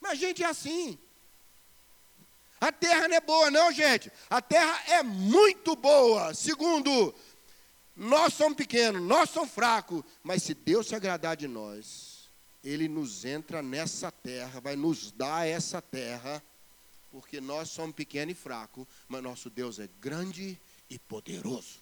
Mas 0.00 0.12
a 0.12 0.14
gente 0.14 0.42
é 0.42 0.46
assim. 0.46 0.98
A 2.60 2.70
terra 2.70 3.08
não 3.08 3.16
é 3.16 3.20
boa, 3.20 3.50
não, 3.50 3.72
gente. 3.72 4.10
A 4.28 4.40
terra 4.40 4.82
é 4.88 5.02
muito 5.02 5.74
boa. 5.76 6.32
Segundo 6.32 7.14
nós 7.96 8.32
somos 8.32 8.56
pequenos, 8.56 9.02
nós 9.02 9.28
somos 9.28 9.50
fracos, 9.50 10.02
mas 10.22 10.42
se 10.42 10.54
Deus 10.54 10.86
se 10.86 10.94
agradar 10.94 11.36
de 11.36 11.46
nós, 11.46 12.30
Ele 12.64 12.88
nos 12.88 13.26
entra 13.26 13.60
nessa 13.60 14.10
terra, 14.10 14.58
vai 14.58 14.74
nos 14.74 15.10
dar 15.12 15.46
essa 15.46 15.82
terra, 15.82 16.42
porque 17.10 17.40
nós 17.40 17.70
somos 17.70 17.94
pequenos 17.94 18.32
e 18.32 18.38
fracos, 18.38 18.86
mas 19.08 19.22
nosso 19.22 19.50
Deus 19.50 19.78
é 19.78 19.88
grande 20.00 20.58
e 20.88 20.98
poderoso. 20.98 21.78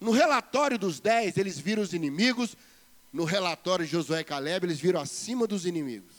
No 0.00 0.10
relatório 0.10 0.78
dos 0.78 0.98
dez, 0.98 1.36
eles 1.36 1.58
viram 1.58 1.82
os 1.82 1.92
inimigos, 1.92 2.56
no 3.12 3.24
relatório 3.24 3.84
de 3.84 3.92
Josué 3.92 4.20
e 4.20 4.24
Caleb, 4.24 4.66
eles 4.66 4.80
viram 4.80 5.00
acima 5.00 5.46
dos 5.46 5.66
inimigos. 5.66 6.16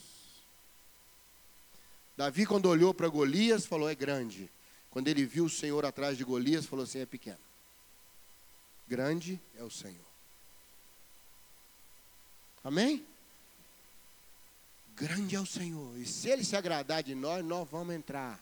Davi, 2.16 2.46
quando 2.46 2.68
olhou 2.68 2.94
para 2.94 3.08
Golias, 3.08 3.66
falou: 3.66 3.90
é 3.90 3.96
grande. 3.96 4.50
Quando 4.92 5.08
ele 5.08 5.26
viu 5.26 5.46
o 5.46 5.50
Senhor 5.50 5.84
atrás 5.86 6.18
de 6.18 6.24
Golias, 6.24 6.66
falou 6.66 6.84
assim: 6.84 7.00
é 7.00 7.06
pequeno. 7.06 7.40
Grande 8.88 9.42
é 9.56 9.64
o 9.64 9.72
Senhor. 9.72 10.06
Amém? 12.64 13.06
Grande 14.96 15.36
é 15.36 15.40
o 15.40 15.46
Senhor. 15.46 15.98
E 15.98 16.06
se 16.06 16.30
ele 16.30 16.44
se 16.44 16.56
agradar 16.56 17.04
de 17.04 17.16
nós, 17.16 17.44
nós 17.44 17.68
vamos 17.70 17.96
entrar. 17.96 18.40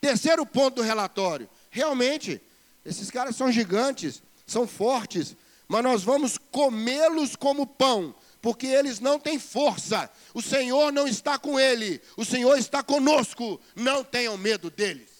Terceiro 0.00 0.44
ponto 0.44 0.76
do 0.76 0.82
relatório. 0.82 1.48
Realmente, 1.70 2.40
esses 2.84 3.10
caras 3.10 3.36
são 3.36 3.50
gigantes, 3.50 4.22
são 4.46 4.66
fortes, 4.66 5.36
mas 5.68 5.82
nós 5.82 6.02
vamos 6.02 6.38
comê-los 6.38 7.34
como 7.34 7.66
pão, 7.66 8.14
porque 8.40 8.66
eles 8.66 9.00
não 9.00 9.18
têm 9.18 9.38
força. 9.38 10.10
O 10.34 10.42
Senhor 10.42 10.92
não 10.92 11.06
está 11.06 11.38
com 11.38 11.58
ele, 11.58 12.00
o 12.16 12.24
Senhor 12.24 12.56
está 12.56 12.82
conosco. 12.82 13.60
Não 13.74 14.04
tenham 14.04 14.36
medo 14.36 14.70
deles. 14.70 15.10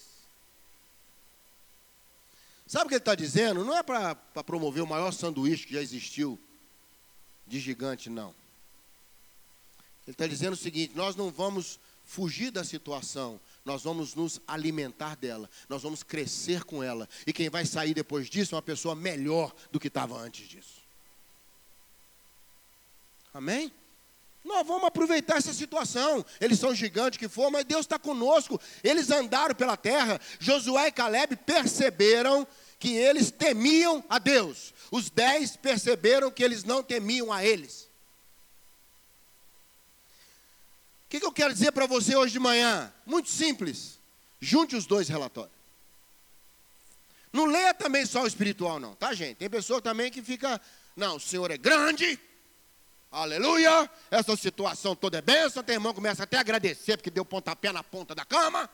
Sabe 2.65 2.85
o 2.85 2.87
que 2.89 2.95
ele 2.95 2.99
está 2.99 3.15
dizendo? 3.15 3.63
Não 3.63 3.75
é 3.75 3.81
para 3.81 4.15
promover 4.45 4.83
o 4.83 4.87
maior 4.87 5.11
sanduíche 5.11 5.65
que 5.65 5.73
já 5.73 5.81
existiu 5.81 6.37
de 7.45 7.61
gigante, 7.61 8.09
não. 8.09 8.35
Ele 10.07 10.13
está 10.13 10.25
dizendo 10.25 10.53
o 10.53 10.57
seguinte: 10.57 10.93
nós 10.95 11.15
não 11.15 11.29
vamos 11.29 11.79
fugir 12.05 12.49
da 12.49 12.63
situação, 12.63 13.39
nós 13.65 13.83
vamos 13.83 14.15
nos 14.15 14.39
alimentar 14.47 15.17
dela, 15.17 15.49
nós 15.67 15.83
vamos 15.83 16.01
crescer 16.01 16.63
com 16.63 16.81
ela. 16.81 17.07
E 17.27 17.33
quem 17.33 17.49
vai 17.49 17.65
sair 17.65 17.93
depois 17.93 18.29
disso 18.29 18.55
é 18.55 18.55
uma 18.55 18.61
pessoa 18.61 18.95
melhor 18.95 19.53
do 19.69 19.79
que 19.79 19.89
estava 19.89 20.17
antes 20.17 20.47
disso. 20.47 20.81
Amém? 23.33 23.71
Nós 24.43 24.65
vamos 24.65 24.85
aproveitar 24.85 25.37
essa 25.37 25.53
situação. 25.53 26.25
Eles 26.39 26.57
são 26.57 26.73
gigantes 26.73 27.19
que 27.19 27.27
for, 27.27 27.51
mas 27.51 27.65
Deus 27.65 27.81
está 27.81 27.99
conosco. 27.99 28.59
Eles 28.81 29.11
andaram 29.11 29.53
pela 29.53 29.75
terra. 29.75 30.21
Josué 30.39 30.87
e 30.87 30.91
Caleb 30.91 31.35
perceberam 31.35 32.47
que 32.79 32.95
eles 32.95 33.29
temiam 33.29 34.01
a 34.07 34.17
Deus. 34.17 34.73
Os 34.89 35.09
dez 35.09 35.57
perceberam 35.57 36.31
que 36.31 36.41
eles 36.41 36.63
não 36.63 36.81
temiam 36.81 37.33
a 37.33 37.43
eles. 37.43 37.86
O 41.07 41.09
que, 41.09 41.21
que 41.21 41.25
eu 41.25 41.31
quero 41.31 41.53
dizer 41.53 41.71
para 41.71 41.85
você 41.85 42.17
hoje 42.17 42.33
de 42.33 42.39
manhã? 42.39 42.93
Muito 43.05 43.29
simples. 43.29 43.97
Junte 44.41 44.75
os 44.75 44.85
dois 44.85 45.07
relatórios. 45.07 45.55
Não 47.31 47.45
leia 47.45 47.73
também 47.73 48.05
só 48.05 48.23
o 48.23 48.27
espiritual, 48.27 48.77
não, 48.77 48.93
tá, 48.93 49.13
gente? 49.13 49.37
Tem 49.37 49.49
pessoa 49.49 49.81
também 49.81 50.11
que 50.11 50.21
fica, 50.21 50.59
não, 50.97 51.15
o 51.15 51.19
Senhor 51.19 51.49
é 51.49 51.57
grande, 51.57 52.19
aleluia, 53.09 53.89
essa 54.11 54.35
situação 54.35 54.97
toda 54.97 55.19
é 55.19 55.21
bênção. 55.21 55.63
Tem 55.63 55.75
irmão 55.75 55.93
que 55.93 55.97
começa 55.97 56.23
até 56.23 56.35
a 56.35 56.41
agradecer 56.41 56.97
porque 56.97 57.09
deu 57.09 57.23
pontapé 57.23 57.71
na 57.71 57.83
ponta 57.83 58.13
da 58.13 58.25
cama, 58.25 58.69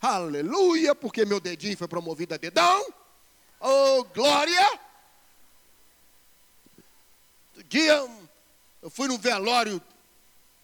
aleluia, 0.00 0.94
porque 0.94 1.24
meu 1.24 1.40
dedinho 1.40 1.76
foi 1.76 1.88
promovido 1.88 2.34
a 2.34 2.36
dedão, 2.36 2.86
oh, 3.58 4.04
glória. 4.04 4.80
Outro 7.56 7.64
dia, 7.68 8.08
eu 8.80 8.90
fui 8.90 9.08
no 9.08 9.18
velório 9.18 9.82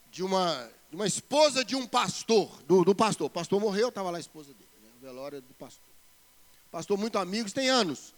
de 0.09 0.23
uma 0.23 0.69
uma 0.95 1.05
esposa 1.05 1.63
de 1.63 1.75
um 1.75 1.85
pastor, 1.85 2.49
do, 2.63 2.85
do 2.85 2.95
pastor. 2.95 3.27
O 3.27 3.29
pastor 3.29 3.59
morreu, 3.59 3.89
estava 3.89 4.09
lá 4.09 4.17
a 4.17 4.21
esposa 4.21 4.53
dele, 4.53 4.69
né? 4.81 4.89
o 4.97 5.01
velório 5.01 5.41
do 5.41 5.53
pastor. 5.55 5.83
Pastor 6.71 6.97
muito 6.97 7.17
amigos, 7.17 7.51
tem 7.51 7.69
anos. 7.69 8.13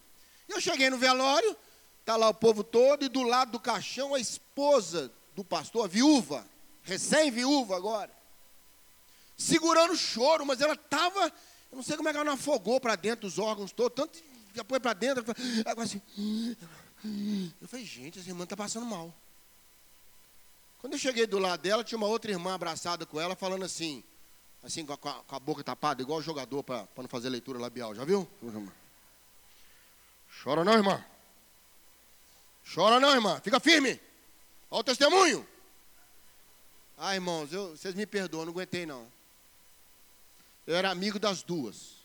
Eu 0.48 0.62
cheguei 0.62 0.90
no 0.90 0.98
velório, 0.98 1.58
está 2.00 2.16
lá 2.16 2.30
o 2.30 2.34
povo 2.34 2.63
todo, 2.63 3.04
e 3.04 3.10
do 3.10 3.24
lado 3.24 3.52
do 3.52 3.60
caixão 3.60 4.13
a 4.13 4.20
esposa 4.20 5.12
do 5.36 5.44
pastor, 5.44 5.86
a 5.86 5.88
viúva, 5.88 6.46
recém-viúva 6.84 7.76
agora, 7.76 8.12
segurando 9.36 9.94
o 9.94 9.98
choro, 9.98 10.46
mas 10.46 10.62
ela 10.62 10.74
estava, 10.74 11.34
eu 11.72 11.76
não 11.76 11.84
sei 11.84 11.98
como 11.98 12.10
é 12.10 12.12
que 12.12 12.18
ela 12.18 12.26
não 12.26 12.34
afogou 12.34 12.80
para 12.80 12.96
dentro 12.96 13.28
dos 13.28 13.40
órgãos 13.40 13.72
todos, 13.72 13.96
tanto 13.96 14.24
já 14.54 14.63
põe 14.63 14.80
para 14.80 14.94
dentro, 14.94 15.24
agora 15.66 15.84
assim. 15.84 16.02
Eu 17.62 17.68
falei, 17.68 17.86
gente, 17.86 18.20
essa 18.20 18.30
irmã 18.30 18.44
está 18.44 18.56
passando 18.56 18.86
mal. 18.86 19.13
Quando 20.80 20.94
eu 20.94 21.00
cheguei 21.00 21.26
do 21.26 21.40
lado 21.40 21.62
dela, 21.62 21.84
tinha 21.84 21.98
uma 21.98 22.08
outra 22.08 22.32
irmã 22.32 22.54
abraçada 22.54 23.06
com 23.06 23.20
ela, 23.20 23.36
falando 23.36 23.66
assim, 23.66 24.04
assim 24.63 24.86
com 24.86 24.94
a, 24.94 24.98
com 24.98 25.36
a 25.36 25.40
boca 25.40 25.63
tapada, 25.63 26.02
igual 26.02 26.22
jogador 26.22 26.63
para 26.63 26.88
não 26.98 27.08
fazer 27.08 27.30
leitura 27.30 27.60
labial. 27.60 27.96
Já 27.96 28.06
viu? 28.06 28.30
Chora 30.44 30.63
não, 30.63 30.74
irmã. 30.74 31.04
Chora 32.74 33.00
não, 33.00 33.12
irmã. 33.12 33.40
Fica 33.42 33.60
firme. 33.60 34.00
Olha 34.70 34.82
o 34.82 34.84
testemunho. 34.84 35.48
Ah, 36.98 37.16
irmãos, 37.16 37.52
eu, 37.54 37.76
vocês 37.76 37.96
me 37.96 38.06
perdoam, 38.06 38.46
não 38.46 38.52
aguentei 38.52 38.86
não. 38.86 39.08
Eu 40.66 40.76
era 40.76 40.90
amigo 40.90 41.18
das 41.18 41.42
duas. 41.42 41.98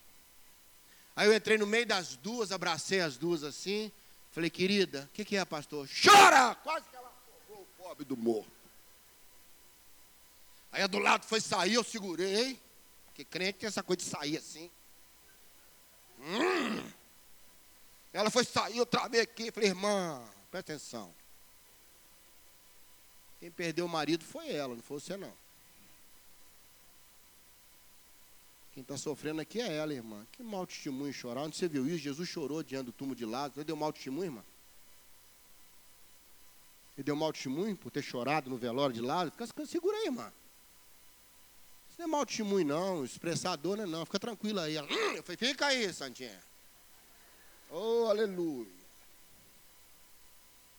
Aí 1.14 1.26
eu 1.26 1.34
entrei 1.34 1.58
no 1.58 1.66
meio 1.66 1.86
das 1.86 2.16
duas, 2.16 2.52
abracei 2.52 3.00
as 3.00 3.16
duas 3.16 3.42
assim. 3.42 3.92
Falei, 4.30 4.48
querida, 4.48 5.08
o 5.10 5.14
que, 5.14 5.24
que 5.24 5.36
é, 5.36 5.44
pastor? 5.44 5.86
Chora! 5.88 6.54
Quase 6.54 6.86
que 6.88 6.96
ela 6.96 7.08
afogou 7.08 7.62
o 7.62 7.82
pobre 7.82 8.04
do 8.04 8.16
morro. 8.16 8.46
Aí 10.72 10.82
a 10.82 10.86
do 10.86 10.98
lado 10.98 11.26
foi 11.26 11.40
sair, 11.40 11.74
eu 11.74 11.84
segurei. 11.84 12.58
Porque 13.06 13.24
crente 13.24 13.58
tem 13.58 13.66
essa 13.66 13.82
coisa 13.82 14.02
de 14.02 14.08
sair 14.08 14.38
assim. 14.38 14.70
Hum. 16.18 16.90
Ela 18.12 18.30
foi 18.30 18.44
sair, 18.44 18.78
eu 18.78 18.86
travei 18.86 19.20
aqui. 19.20 19.52
Falei, 19.52 19.68
irmã, 19.68 20.18
presta 20.50 20.72
atenção. 20.72 21.14
Quem 23.38 23.50
perdeu 23.50 23.84
o 23.84 23.88
marido 23.88 24.24
foi 24.24 24.50
ela, 24.50 24.74
não 24.74 24.82
foi 24.82 24.98
você 24.98 25.16
não. 25.16 25.32
Quem 28.72 28.80
está 28.82 28.96
sofrendo 28.96 29.42
aqui 29.42 29.60
é 29.60 29.76
ela, 29.76 29.92
irmã. 29.92 30.26
Que 30.32 30.42
mau 30.42 30.66
testemunho 30.66 31.12
chorar. 31.12 31.42
Onde 31.42 31.56
você 31.56 31.68
viu 31.68 31.86
isso? 31.86 31.98
Jesus 31.98 32.26
chorou 32.26 32.62
diante 32.62 32.86
do 32.86 32.92
túmulo 32.92 33.14
de 33.14 33.26
Lázaro. 33.26 33.54
Você 33.54 33.64
deu 33.64 33.76
mau 33.76 33.92
testemunho, 33.92 34.24
irmã? 34.24 34.44
Ele 36.96 37.04
deu 37.04 37.14
mau 37.14 37.32
testemunho 37.32 37.76
por 37.76 37.90
ter 37.90 38.02
chorado 38.02 38.48
no 38.48 38.56
velório 38.56 38.94
de 38.94 39.02
Lázaro? 39.02 39.34
Segura 39.66 39.96
aí, 39.98 40.04
irmã. 40.06 40.32
Não 41.98 42.04
é 42.04 42.08
mau 42.08 42.26
testemunho, 42.26 42.66
não. 42.66 43.04
Expressador 43.04 43.76
não 43.76 43.84
é 43.84 43.86
não. 43.86 44.04
Fica 44.04 44.18
tranquilo 44.18 44.60
aí. 44.60 44.76
Ela, 44.76 44.88
hum, 44.88 45.12
eu 45.14 45.22
falei, 45.22 45.36
fica 45.36 45.66
aí, 45.66 45.92
Santinha. 45.92 46.38
Oh, 47.70 48.06
aleluia. 48.08 48.82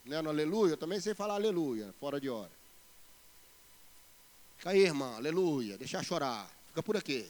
Não 0.05 0.17
é 0.17 0.21
no 0.21 0.29
aleluia? 0.29 0.73
Eu 0.73 0.77
também 0.77 0.99
sei 0.99 1.13
falar 1.13 1.35
aleluia, 1.35 1.93
fora 1.99 2.19
de 2.19 2.29
hora. 2.29 2.51
Fica 4.57 4.71
aí, 4.71 4.81
irmã, 4.81 5.15
aleluia. 5.15 5.77
Deixa 5.77 6.03
chorar. 6.03 6.49
Fica 6.67 6.83
por 6.83 6.97
aqui. 6.97 7.29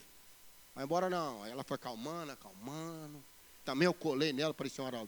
Vai 0.74 0.84
embora 0.84 1.10
não. 1.10 1.44
Aí 1.44 1.52
ela 1.52 1.64
foi 1.64 1.78
calmando, 1.78 2.32
acalmando. 2.32 3.24
Também 3.64 3.86
eu 3.86 3.94
colei 3.94 4.34
nela, 4.34 4.54
parecia 4.54 4.84
um. 4.84 4.92
Não 4.92 5.08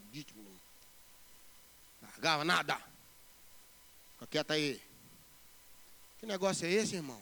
largava 2.02 2.46
nada. 2.46 2.78
Fica 4.14 4.28
quieta 4.28 4.54
aí. 4.54 4.82
Que 6.20 6.26
negócio 6.26 6.66
é 6.66 6.72
esse, 6.72 6.96
irmão? 6.96 7.22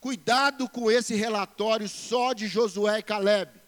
Cuidado 0.00 0.68
com 0.68 0.90
esse 0.90 1.14
relatório 1.14 1.88
só 1.88 2.32
de 2.32 2.46
Josué 2.46 2.98
e 2.98 3.02
Caleb. 3.02 3.58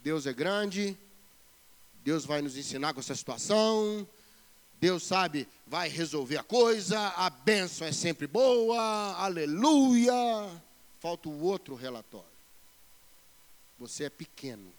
Deus 0.00 0.26
é 0.26 0.32
grande, 0.32 0.98
Deus 2.02 2.24
vai 2.24 2.42
nos 2.42 2.56
ensinar 2.56 2.92
com 2.92 3.00
essa 3.00 3.14
situação, 3.14 4.06
Deus 4.80 5.04
sabe, 5.04 5.48
vai 5.66 5.88
resolver 5.88 6.36
a 6.36 6.42
coisa, 6.42 7.08
a 7.16 7.30
bênção 7.30 7.86
é 7.86 7.92
sempre 7.92 8.26
boa, 8.26 9.14
aleluia. 9.14 10.12
Falta 11.00 11.28
o 11.28 11.42
outro 11.42 11.74
relatório. 11.74 12.28
Você 13.78 14.04
é 14.04 14.10
pequeno, 14.10 14.72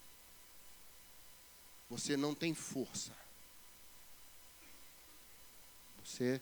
você 1.89 2.15
não 2.15 2.35
tem 2.35 2.53
força, 2.53 3.11
você 6.03 6.41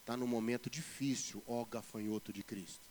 está 0.00 0.16
num 0.16 0.26
momento 0.26 0.70
difícil, 0.70 1.42
ó 1.46 1.64
gafanhoto 1.64 2.32
de 2.32 2.42
Cristo. 2.42 2.89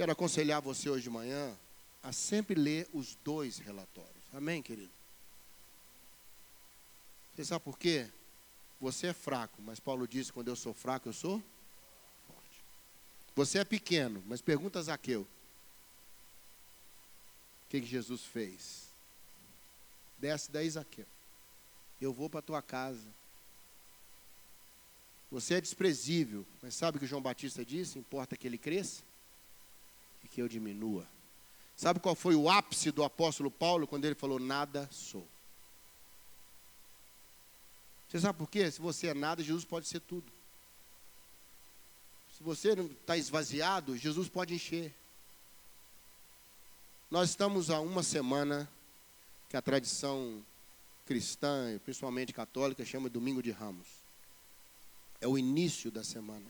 Quero 0.00 0.12
aconselhar 0.12 0.62
você 0.62 0.88
hoje 0.88 1.02
de 1.02 1.10
manhã 1.10 1.54
a 2.02 2.10
sempre 2.10 2.54
ler 2.54 2.88
os 2.90 3.16
dois 3.16 3.58
relatórios. 3.58 4.24
Amém, 4.32 4.62
querido? 4.62 4.90
Você 7.36 7.44
sabe 7.44 7.62
por 7.62 7.78
quê? 7.78 8.08
Você 8.80 9.08
é 9.08 9.12
fraco, 9.12 9.60
mas 9.60 9.78
Paulo 9.78 10.08
disse: 10.08 10.32
quando 10.32 10.48
eu 10.48 10.56
sou 10.56 10.72
fraco, 10.72 11.10
eu 11.10 11.12
sou 11.12 11.42
forte. 12.26 12.64
Você 13.36 13.58
é 13.58 13.64
pequeno, 13.66 14.24
mas 14.26 14.40
pergunta 14.40 14.78
a 14.78 14.82
Zaqueu: 14.82 15.20
o 15.20 15.26
que, 17.68 17.82
que 17.82 17.86
Jesus 17.86 18.24
fez? 18.24 18.86
Desce 20.18 20.50
daí, 20.50 20.70
Zaqueu. 20.70 21.04
Eu 22.00 22.10
vou 22.10 22.30
para 22.30 22.40
tua 22.40 22.62
casa. 22.62 23.06
Você 25.30 25.56
é 25.56 25.60
desprezível, 25.60 26.46
mas 26.62 26.74
sabe 26.74 26.96
o 26.96 27.00
que 27.00 27.06
João 27.06 27.20
Batista 27.20 27.62
disse? 27.62 27.98
Importa 27.98 28.34
que 28.34 28.46
ele 28.46 28.56
cresça 28.56 29.09
e 30.24 30.28
que 30.28 30.40
eu 30.40 30.48
diminua. 30.48 31.06
Sabe 31.76 31.98
qual 31.98 32.14
foi 32.14 32.34
o 32.34 32.48
ápice 32.48 32.90
do 32.90 33.02
apóstolo 33.02 33.50
Paulo 33.50 33.86
quando 33.86 34.04
ele 34.04 34.14
falou: 34.14 34.38
Nada 34.38 34.88
sou? 34.92 35.26
Você 38.08 38.20
sabe 38.20 38.38
por 38.38 38.50
quê? 38.50 38.70
Se 38.70 38.80
você 38.80 39.06
é 39.06 39.14
nada, 39.14 39.42
Jesus 39.42 39.64
pode 39.64 39.86
ser 39.86 40.00
tudo. 40.00 40.30
Se 42.36 42.42
você 42.42 42.72
está 42.72 43.16
esvaziado, 43.16 43.96
Jesus 43.96 44.28
pode 44.28 44.52
encher. 44.52 44.94
Nós 47.10 47.30
estamos 47.30 47.70
há 47.70 47.80
uma 47.80 48.02
semana 48.02 48.68
que 49.48 49.56
a 49.56 49.62
tradição 49.62 50.44
cristã, 51.06 51.78
principalmente 51.84 52.32
católica, 52.32 52.84
chama 52.84 53.08
Domingo 53.08 53.42
de 53.42 53.50
Ramos. 53.50 53.88
É 55.20 55.28
o 55.28 55.36
início 55.36 55.90
da 55.90 56.04
semana. 56.04 56.46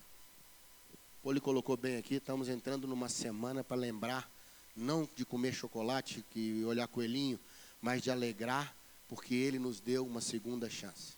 Poli 1.22 1.38
colocou 1.38 1.76
bem 1.76 1.98
aqui, 1.98 2.14
estamos 2.14 2.48
entrando 2.48 2.88
numa 2.88 3.08
semana 3.08 3.62
para 3.62 3.76
lembrar, 3.76 4.30
não 4.74 5.06
de 5.14 5.26
comer 5.26 5.52
chocolate 5.52 6.24
e 6.34 6.64
olhar 6.64 6.88
coelhinho, 6.88 7.38
mas 7.82 8.00
de 8.00 8.10
alegrar, 8.10 8.74
porque 9.06 9.34
Ele 9.34 9.58
nos 9.58 9.80
deu 9.80 10.06
uma 10.06 10.22
segunda 10.22 10.70
chance. 10.70 11.12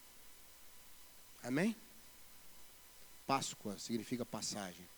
Amém? 1.41 1.77
Páscoa 3.29 3.79
significa 3.79 4.27
passagem. 4.27 4.89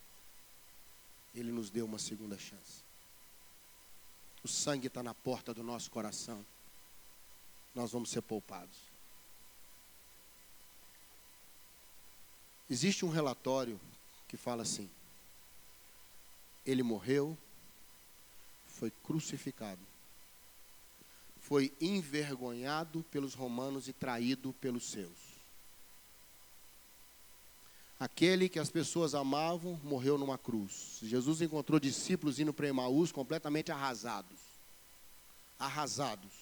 Ele 1.35 1.53
nos 1.53 1.69
deu 1.69 1.85
uma 1.85 1.99
segunda 1.99 2.39
chance. 2.39 2.83
O 4.43 4.49
sangue 4.49 4.87
está 4.87 5.03
na 5.03 5.13
porta 5.13 5.53
do 5.53 5.63
nosso 5.63 5.91
coração. 5.91 6.45
Nós 7.75 7.93
vamos 7.93 8.09
ser 8.11 8.23
poupados. 8.23 8.79
Existe 12.71 13.05
um 13.05 13.11
relatório 13.11 13.79
que 14.35 14.37
fala 14.37 14.63
assim: 14.63 14.91
ele 16.67 16.83
morreu, 16.83 17.39
foi 18.67 18.91
crucificado, 18.91 19.81
foi 21.41 21.73
envergonhado 21.81 23.05
pelos 23.13 23.35
romanos 23.35 23.87
e 23.87 23.93
traído 23.93 24.53
pelos 24.55 24.91
seus. 24.91 25.35
Aquele 28.01 28.49
que 28.49 28.59
as 28.59 28.71
pessoas 28.71 29.15
amavam 29.15 29.81
morreu 29.85 30.19
numa 30.19 30.37
cruz. 30.37 30.99
Jesus 31.01 31.41
encontrou 31.41 31.79
discípulos 31.79 32.41
indo 32.41 32.53
para 32.53 32.67
Emaús 32.67 33.13
completamente 33.13 33.71
arrasados. 33.71 34.41
Arrasados. 35.61 36.33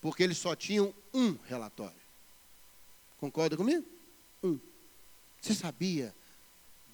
Porque 0.00 0.22
eles 0.22 0.38
só 0.38 0.56
tinham 0.56 0.92
um 1.12 1.36
relatório. 1.44 2.00
Concorda 3.20 3.58
comigo? 3.58 3.86
Um. 4.42 4.58
Você 5.40 5.54
sabia 5.54 6.14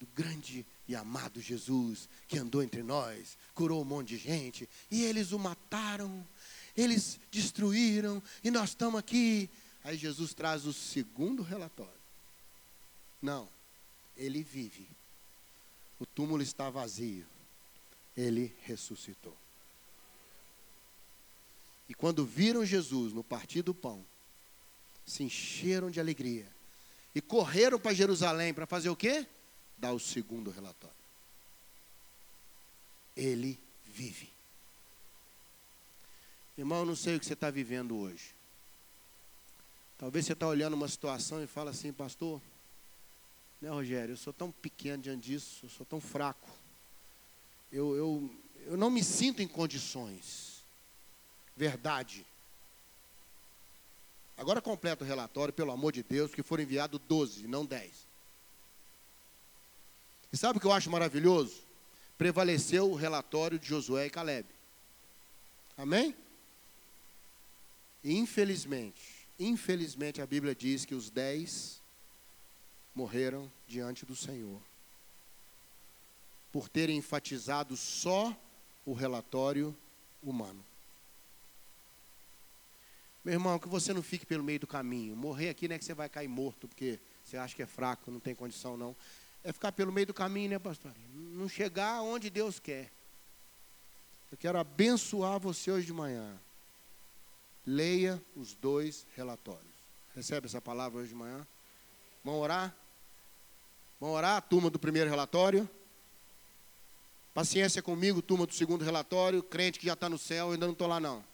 do 0.01 0.07
grande 0.15 0.67
e 0.89 0.97
amado 0.97 1.41
Jesus 1.41 2.09
que 2.27 2.39
andou 2.39 2.63
entre 2.63 2.83
nós, 2.83 3.37
curou 3.55 3.83
um 3.83 3.85
monte 3.85 4.09
de 4.09 4.17
gente, 4.17 4.69
e 4.91 5.05
eles 5.05 5.31
o 5.31 5.39
mataram, 5.39 6.27
eles 6.75 7.21
destruíram, 7.31 8.23
e 8.43 8.51
nós 8.51 8.71
estamos 8.71 8.99
aqui. 8.99 9.49
Aí 9.85 9.97
Jesus 9.97 10.33
traz 10.33 10.65
o 10.65 10.73
segundo 10.73 11.43
relatório. 11.43 11.93
Não, 13.21 13.47
ele 14.17 14.43
vive. 14.43 14.89
O 15.99 16.07
túmulo 16.07 16.43
está 16.43 16.71
vazio. 16.71 17.27
Ele 18.17 18.55
ressuscitou. 18.63 19.37
E 21.89 21.95
quando 21.95 22.25
viram 22.25 22.65
Jesus 22.65 23.13
no 23.13 23.23
partir 23.23 23.63
do 23.63 23.75
pão, 23.75 24.05
se 25.05 25.23
encheram 25.23 25.91
de 25.91 26.01
alegria 26.01 26.47
e 27.15 27.21
correram 27.21 27.79
para 27.79 27.93
Jerusalém 27.93 28.55
para 28.55 28.67
fazer 28.67 28.89
o 28.89 28.97
quê? 28.97 29.27
Dar 29.81 29.93
o 29.93 29.99
segundo 29.99 30.51
relatório. 30.51 30.95
Ele 33.17 33.59
vive. 33.87 34.31
Irmão, 36.57 36.81
eu 36.81 36.87
não 36.87 36.97
sei 36.97 37.17
o 37.17 37.21
que 37.21 37.25
você 37.25 37.33
está 37.33 37.51
vivendo 37.51 37.97
hoje. 37.97 38.35
Talvez 39.97 40.27
você 40.27 40.35
está 40.35 40.47
olhando 40.47 40.75
uma 40.75 40.89
situação 40.89 41.43
e 41.43 41.47
fala 41.47 41.71
assim, 41.71 41.93
pastor, 41.93 42.41
né, 43.61 43.71
Rogério, 43.71 44.13
eu 44.13 44.17
sou 44.17 44.33
tão 44.33 44.51
pequeno 44.51 45.03
diante 45.03 45.23
disso, 45.23 45.61
eu 45.65 45.71
sou 45.71 45.87
tão 45.87 46.01
fraco. 46.01 46.49
Eu, 47.73 47.97
eu, 47.97 48.31
eu 48.67 48.77
não 48.77 48.91
me 48.91 49.03
sinto 49.03 49.41
em 49.41 49.49
condições. 49.49 50.63
Verdade. 51.57 52.27
Agora 54.37 54.61
completa 54.61 55.05
o 55.05 55.07
relatório, 55.07 55.53
pelo 55.53 55.71
amor 55.71 55.93
de 55.93 56.03
Deus, 56.03 56.35
que 56.35 56.43
foram 56.43 56.63
enviados 56.63 57.01
12, 57.07 57.47
não 57.47 57.65
10. 57.65 58.10
E 60.33 60.37
sabe 60.37 60.59
o 60.59 60.61
que 60.61 60.67
eu 60.67 60.73
acho 60.73 60.91
maravilhoso? 60.91 61.63
Prevaleceu 62.17 62.91
o 62.91 62.95
relatório 62.95 63.59
de 63.59 63.67
Josué 63.67 64.07
e 64.07 64.11
Caleb. 64.11 64.47
Amém? 65.77 66.15
Infelizmente, 68.05 69.27
infelizmente 69.39 70.23
a 70.23 70.27
Bíblia 70.27 70.55
diz 70.55 70.85
que 70.85 70.95
os 70.95 71.11
dez 71.11 71.81
morreram 72.95 73.51
diante 73.67 74.07
do 74.07 74.15
Senhor. 74.15 74.61
Por 76.53 76.69
terem 76.69 76.97
enfatizado 76.97 77.77
só 77.77 78.37
o 78.85 78.93
relatório 78.93 79.77
humano. 80.23 80.65
Meu 83.25 83.35
irmão, 83.35 83.59
que 83.59 83.69
você 83.69 83.93
não 83.93 84.03
fique 84.03 84.25
pelo 84.25 84.43
meio 84.43 84.61
do 84.61 84.67
caminho. 84.67 85.15
Morrer 85.15 85.51
aqui 85.51 85.69
não 85.69 85.77
é 85.77 85.79
que 85.79 85.85
você 85.85 85.95
vai 85.95 86.09
cair 86.09 86.29
morto, 86.29 86.67
porque 86.67 86.99
você 87.23 87.37
acha 87.37 87.55
que 87.55 87.63
é 87.63 87.67
fraco, 87.67 88.11
não 88.11 88.19
tem 88.19 88.35
condição, 88.35 88.77
não. 88.77 88.97
É 89.43 89.53
ficar 89.53 89.73
pelo 89.73 89.93
meio 89.93 90.07
do 90.07 90.15
caminho, 90.15 90.51
né, 90.51 90.59
pastor? 90.59 90.93
Não 91.13 91.49
chegar 91.49 92.03
onde 92.03 92.29
Deus 92.29 92.59
quer. 92.59 92.91
Eu 94.31 94.39
quero 94.39 94.59
abençoar 94.59 95.41
você 95.41 95.71
hoje 95.71 95.87
de 95.87 95.93
manhã. 95.93 96.39
Leia 97.67 98.23
os 98.37 98.55
dois 98.55 99.07
relatórios. 99.17 99.65
Recebe 100.15 100.47
essa 100.47 100.61
palavra 100.61 101.01
hoje 101.01 101.09
de 101.09 101.15
manhã? 101.15 101.47
Vamos 102.25 102.41
orar? 102.41 102.75
Vamos 103.99 104.17
orar, 104.17 104.43
turma 104.43 104.71
do 104.71 104.79
primeiro 104.79 105.09
relatório? 105.09 105.69
Paciência 107.33 107.83
comigo, 107.83 108.21
turma 108.21 108.47
do 108.47 108.55
segundo 108.55 108.85
relatório. 108.85 109.43
Crente 109.43 109.79
que 109.79 109.87
já 109.87 109.95
está 109.95 110.09
no 110.09 110.19
céu, 110.19 110.47
eu 110.49 110.53
ainda 110.53 110.67
não 110.67 110.73
estou 110.73 110.87
lá 110.87 111.01
não 111.01 111.25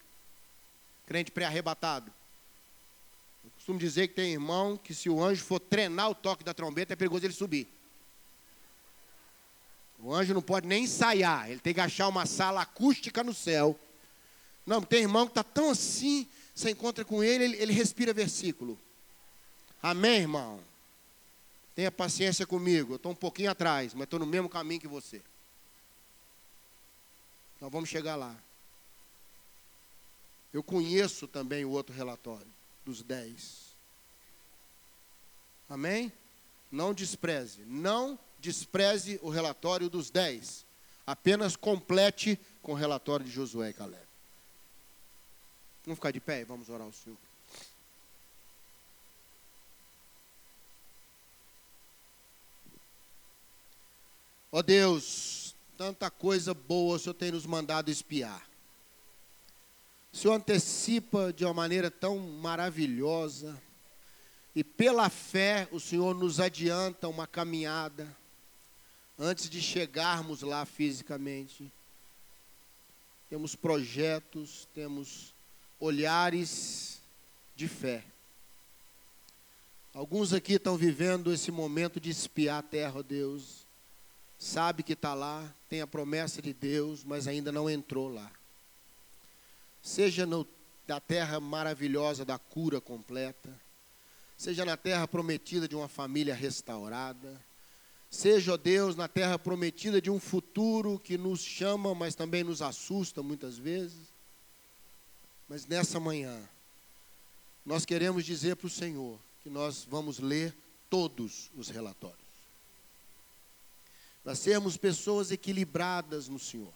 crente 1.07 1.31
pré-arrebatado. 1.31 2.11
Eu 3.43 3.49
costumo 3.51 3.79
dizer 3.79 4.09
que 4.09 4.13
tem 4.13 4.33
irmão 4.33 4.77
que 4.77 4.93
se 4.93 5.09
o 5.09 5.23
anjo 5.23 5.43
for 5.43 5.59
treinar 5.59 6.09
o 6.09 6.15
toque 6.15 6.43
da 6.43 6.53
trombeta, 6.53 6.93
é 6.93 6.95
perigoso 6.95 7.25
ele 7.25 7.33
subir. 7.33 7.67
O 9.99 10.13
anjo 10.13 10.33
não 10.33 10.41
pode 10.41 10.67
nem 10.67 10.83
ensaiar, 10.83 11.49
ele 11.49 11.59
tem 11.59 11.73
que 11.73 11.79
achar 11.79 12.07
uma 12.07 12.25
sala 12.25 12.61
acústica 12.61 13.23
no 13.23 13.33
céu. 13.33 13.77
Não, 14.65 14.81
tem 14.81 15.01
irmão 15.01 15.25
que 15.25 15.31
está 15.31 15.43
tão 15.43 15.71
assim, 15.71 16.27
você 16.53 16.71
encontra 16.71 17.03
com 17.03 17.23
ele, 17.23 17.43
ele, 17.43 17.57
ele 17.57 17.73
respira 17.73 18.13
versículo. 18.13 18.77
Amém, 19.81 20.21
irmão? 20.21 20.59
Tenha 21.75 21.91
paciência 21.91 22.45
comigo, 22.45 22.93
eu 22.93 22.95
estou 22.97 23.11
um 23.11 23.15
pouquinho 23.15 23.51
atrás, 23.51 23.93
mas 23.93 24.03
estou 24.03 24.19
no 24.19 24.25
mesmo 24.25 24.49
caminho 24.49 24.81
que 24.81 24.87
você. 24.87 25.21
Nós 27.59 27.71
vamos 27.71 27.89
chegar 27.89 28.15
lá. 28.15 28.35
Eu 30.53 30.63
conheço 30.63 31.27
também 31.27 31.65
o 31.65 31.71
outro 31.71 31.95
relatório, 31.95 32.47
dos 32.85 33.01
dez. 33.01 33.67
Amém? 35.69 36.11
Não 36.71 36.93
despreze, 36.93 37.61
não 37.65 38.17
despreze 38.39 39.19
o 39.21 39.29
relatório 39.29 39.89
dos 39.89 40.09
dez. 40.09 40.65
Apenas 41.05 41.55
complete 41.55 42.39
com 42.61 42.73
o 42.73 42.75
relatório 42.75 43.25
de 43.25 43.31
Josué 43.31 43.69
e 43.69 43.73
Caleb. 43.73 44.03
Vamos 45.85 45.97
ficar 45.99 46.11
de 46.11 46.19
pé 46.19 46.41
e 46.41 46.43
vamos 46.43 46.67
orar 46.69 46.85
ao 46.85 46.91
Senhor. 46.91 47.17
Ó 54.51 54.59
oh 54.59 54.63
Deus, 54.63 55.55
tanta 55.77 56.09
coisa 56.09 56.53
boa 56.53 56.95
o 56.95 56.99
Senhor 56.99 57.13
tem 57.13 57.31
nos 57.31 57.45
mandado 57.45 57.89
espiar. 57.89 58.47
O 60.11 60.17
Senhor 60.17 60.33
antecipa 60.33 61.31
de 61.31 61.45
uma 61.45 61.53
maneira 61.53 61.91
tão 61.91 62.17
maravilhosa. 62.17 63.61
E 64.55 64.63
pela 64.63 65.09
fé, 65.09 65.67
o 65.71 65.79
Senhor 65.79 66.15
nos 66.15 66.39
adianta 66.39 67.07
uma 67.07 67.27
caminhada 67.27 68.07
antes 69.17 69.49
de 69.49 69.61
chegarmos 69.61 70.41
lá 70.41 70.65
fisicamente. 70.65 71.71
Temos 73.29 73.55
projetos, 73.55 74.67
temos 74.73 75.33
olhares 75.79 76.99
de 77.55 77.67
fé. 77.67 78.03
Alguns 79.93 80.31
aqui 80.33 80.53
estão 80.53 80.77
vivendo 80.77 81.33
esse 81.33 81.51
momento 81.51 81.99
de 81.99 82.09
espiar 82.09 82.59
a 82.59 82.63
terra, 82.63 83.03
Deus. 83.03 83.65
Sabe 84.39 84.83
que 84.83 84.93
está 84.93 85.13
lá, 85.13 85.51
tem 85.67 85.81
a 85.81 85.87
promessa 85.87 86.41
de 86.41 86.53
Deus, 86.53 87.03
mas 87.03 87.27
ainda 87.27 87.51
não 87.51 87.69
entrou 87.69 88.07
lá 88.07 88.31
seja 89.87 90.25
no, 90.25 90.45
na 90.85 90.99
terra 90.99 91.39
maravilhosa 91.39 92.25
da 92.25 92.37
cura 92.37 92.81
completa, 92.81 93.49
seja 94.35 94.65
na 94.65 94.75
terra 94.75 95.07
prometida 95.07 95.67
de 95.67 95.75
uma 95.75 95.87
família 95.87 96.35
restaurada, 96.35 97.39
seja, 98.09 98.53
ó 98.53 98.57
Deus, 98.57 98.95
na 98.95 99.07
terra 99.07 99.37
prometida 99.37 100.01
de 100.01 100.09
um 100.09 100.19
futuro 100.19 100.99
que 100.99 101.17
nos 101.17 101.41
chama, 101.41 101.93
mas 101.93 102.15
também 102.15 102.43
nos 102.43 102.61
assusta 102.61 103.21
muitas 103.21 103.57
vezes. 103.57 103.97
Mas 105.47 105.65
nessa 105.65 105.99
manhã, 105.99 106.37
nós 107.65 107.85
queremos 107.85 108.25
dizer 108.25 108.55
para 108.55 108.67
o 108.67 108.69
Senhor 108.69 109.19
que 109.43 109.49
nós 109.49 109.85
vamos 109.89 110.19
ler 110.19 110.55
todos 110.89 111.49
os 111.55 111.69
relatórios. 111.69 112.17
Para 114.23 114.35
sermos 114.35 114.75
pessoas 114.75 115.31
equilibradas 115.31 116.27
no 116.27 116.39
Senhor, 116.39 116.73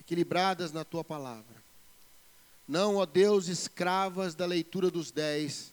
equilibradas 0.00 0.72
na 0.72 0.84
tua 0.84 1.04
palavra. 1.04 1.62
Não, 2.66 2.96
ó 2.96 3.04
Deus, 3.04 3.48
escravas 3.48 4.34
da 4.34 4.46
leitura 4.46 4.90
dos 4.90 5.10
dez, 5.10 5.72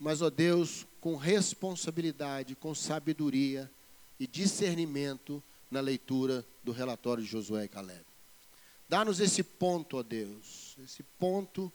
mas, 0.00 0.22
ó 0.22 0.30
Deus, 0.30 0.86
com 1.00 1.16
responsabilidade, 1.16 2.54
com 2.54 2.74
sabedoria 2.74 3.70
e 4.18 4.26
discernimento 4.26 5.42
na 5.70 5.80
leitura 5.80 6.44
do 6.62 6.72
relatório 6.72 7.22
de 7.22 7.30
Josué 7.30 7.64
e 7.64 7.68
Caleb. 7.68 8.04
Dá-nos 8.88 9.20
esse 9.20 9.42
ponto, 9.42 9.98
ó 9.98 10.02
Deus, 10.02 10.76
esse 10.84 11.02
ponto 11.02 11.72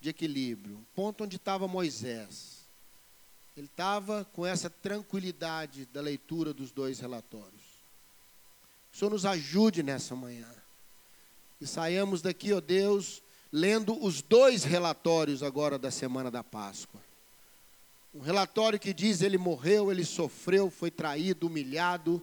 de 0.00 0.10
equilíbrio, 0.10 0.76
um 0.76 0.84
ponto 0.94 1.24
onde 1.24 1.36
estava 1.36 1.68
Moisés. 1.68 2.58
Ele 3.56 3.66
estava 3.66 4.24
com 4.32 4.44
essa 4.44 4.68
tranquilidade 4.68 5.86
da 5.86 6.00
leitura 6.00 6.52
dos 6.52 6.70
dois 6.70 7.00
relatórios. 7.00 7.62
O 8.92 8.96
Senhor 8.96 9.10
nos 9.10 9.24
ajude 9.24 9.82
nessa 9.82 10.14
manhã. 10.14 10.48
E 11.60 11.66
saiamos 11.66 12.22
daqui, 12.22 12.52
ó 12.52 12.60
Deus, 12.60 13.22
lendo 13.52 14.00
os 14.04 14.22
dois 14.22 14.62
relatórios 14.62 15.42
agora 15.42 15.78
da 15.78 15.90
semana 15.90 16.30
da 16.30 16.44
Páscoa. 16.44 17.07
Um 18.14 18.20
relatório 18.20 18.78
que 18.78 18.94
diz 18.94 19.20
ele 19.20 19.36
morreu, 19.36 19.90
ele 19.90 20.04
sofreu, 20.04 20.70
foi 20.70 20.90
traído, 20.90 21.46
humilhado, 21.46 22.22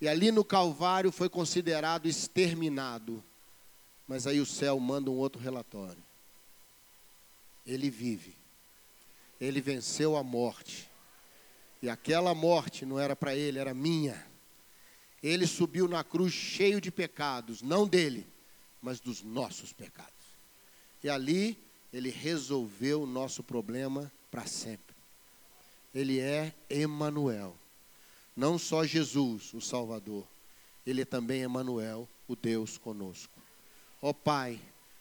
e 0.00 0.08
ali 0.08 0.30
no 0.30 0.44
Calvário 0.44 1.10
foi 1.10 1.28
considerado 1.28 2.06
exterminado. 2.06 3.22
Mas 4.06 4.26
aí 4.26 4.40
o 4.40 4.46
céu 4.46 4.78
manda 4.78 5.10
um 5.10 5.14
outro 5.14 5.40
relatório. 5.40 6.02
Ele 7.66 7.90
vive. 7.90 8.34
Ele 9.40 9.60
venceu 9.60 10.16
a 10.16 10.22
morte. 10.22 10.88
E 11.82 11.88
aquela 11.88 12.34
morte 12.34 12.86
não 12.86 12.98
era 12.98 13.16
para 13.16 13.34
ele, 13.34 13.58
era 13.58 13.74
minha. 13.74 14.24
Ele 15.22 15.46
subiu 15.46 15.88
na 15.88 16.04
cruz 16.04 16.32
cheio 16.32 16.80
de 16.80 16.90
pecados, 16.90 17.62
não 17.62 17.86
dele, 17.86 18.26
mas 18.80 19.00
dos 19.00 19.22
nossos 19.22 19.72
pecados. 19.72 20.12
E 21.02 21.08
ali 21.08 21.58
ele 21.92 22.10
resolveu 22.10 23.02
o 23.02 23.06
nosso 23.06 23.42
problema 23.42 24.12
para 24.30 24.46
sempre. 24.46 24.85
Ele 25.96 26.20
é 26.20 26.52
Emanuel. 26.68 27.56
Não 28.36 28.58
só 28.58 28.84
Jesus, 28.84 29.54
o 29.54 29.62
Salvador, 29.62 30.26
ele 30.86 31.00
é 31.00 31.04
também 31.06 31.40
Emanuel, 31.40 32.06
o 32.28 32.36
Deus 32.36 32.76
conosco. 32.76 33.32
Ó 34.02 34.12
Pai, 34.12 34.60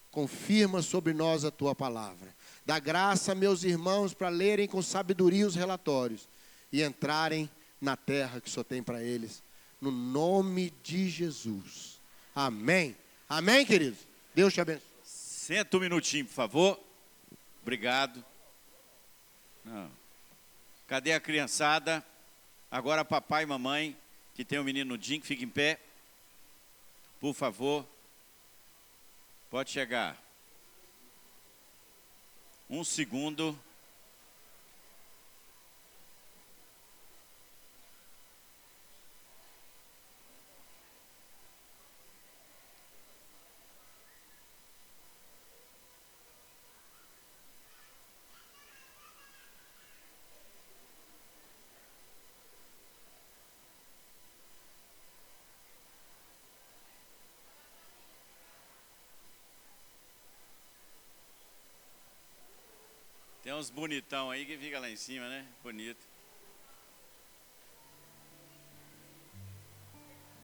confirma 0.09 0.81
sobre 0.81 1.11
nós 1.11 1.43
a 1.43 1.51
tua 1.51 1.75
palavra. 1.75 2.33
Dá 2.65 2.79
graça 2.79 3.35
meus 3.35 3.65
irmãos 3.65 4.13
para 4.13 4.29
lerem 4.29 4.69
com 4.69 4.81
sabedoria 4.81 5.45
os 5.45 5.53
relatórios 5.53 6.29
e 6.71 6.81
entrarem 6.81 7.49
na 7.81 7.97
terra 7.97 8.39
que 8.39 8.49
só 8.49 8.63
tem 8.63 8.81
para 8.81 9.03
eles. 9.03 9.43
No 9.81 9.91
nome 9.91 10.71
de 10.81 11.09
Jesus. 11.09 11.99
Amém. 12.33 12.95
Amém, 13.27 13.65
queridos? 13.65 13.99
Deus 14.33 14.53
te 14.53 14.61
abençoe. 14.61 14.87
Senta 15.03 15.75
um 15.75 15.81
minutinho, 15.81 16.25
por 16.25 16.33
favor. 16.33 16.79
Obrigado. 17.61 18.23
Não. 19.65 20.04
Cadê 20.87 21.13
a 21.13 21.19
criançada? 21.19 22.05
Agora 22.69 23.03
papai 23.03 23.43
e 23.43 23.47
mamãe, 23.47 23.97
que 24.35 24.45
tem 24.45 24.59
o 24.59 24.61
um 24.61 24.65
menino 24.65 25.01
Jim, 25.01 25.19
que 25.19 25.25
fica 25.25 25.43
em 25.43 25.49
pé. 25.49 25.79
Por 27.19 27.33
favor. 27.33 27.87
Pode 29.49 29.71
chegar. 29.71 30.21
Um 32.69 32.83
segundo. 32.83 33.57
Bonitão 63.69 64.31
aí 64.31 64.45
que 64.45 64.57
fica 64.57 64.79
lá 64.79 64.89
em 64.89 64.95
cima, 64.95 65.27
né? 65.29 65.45
Bonito. 65.63 66.14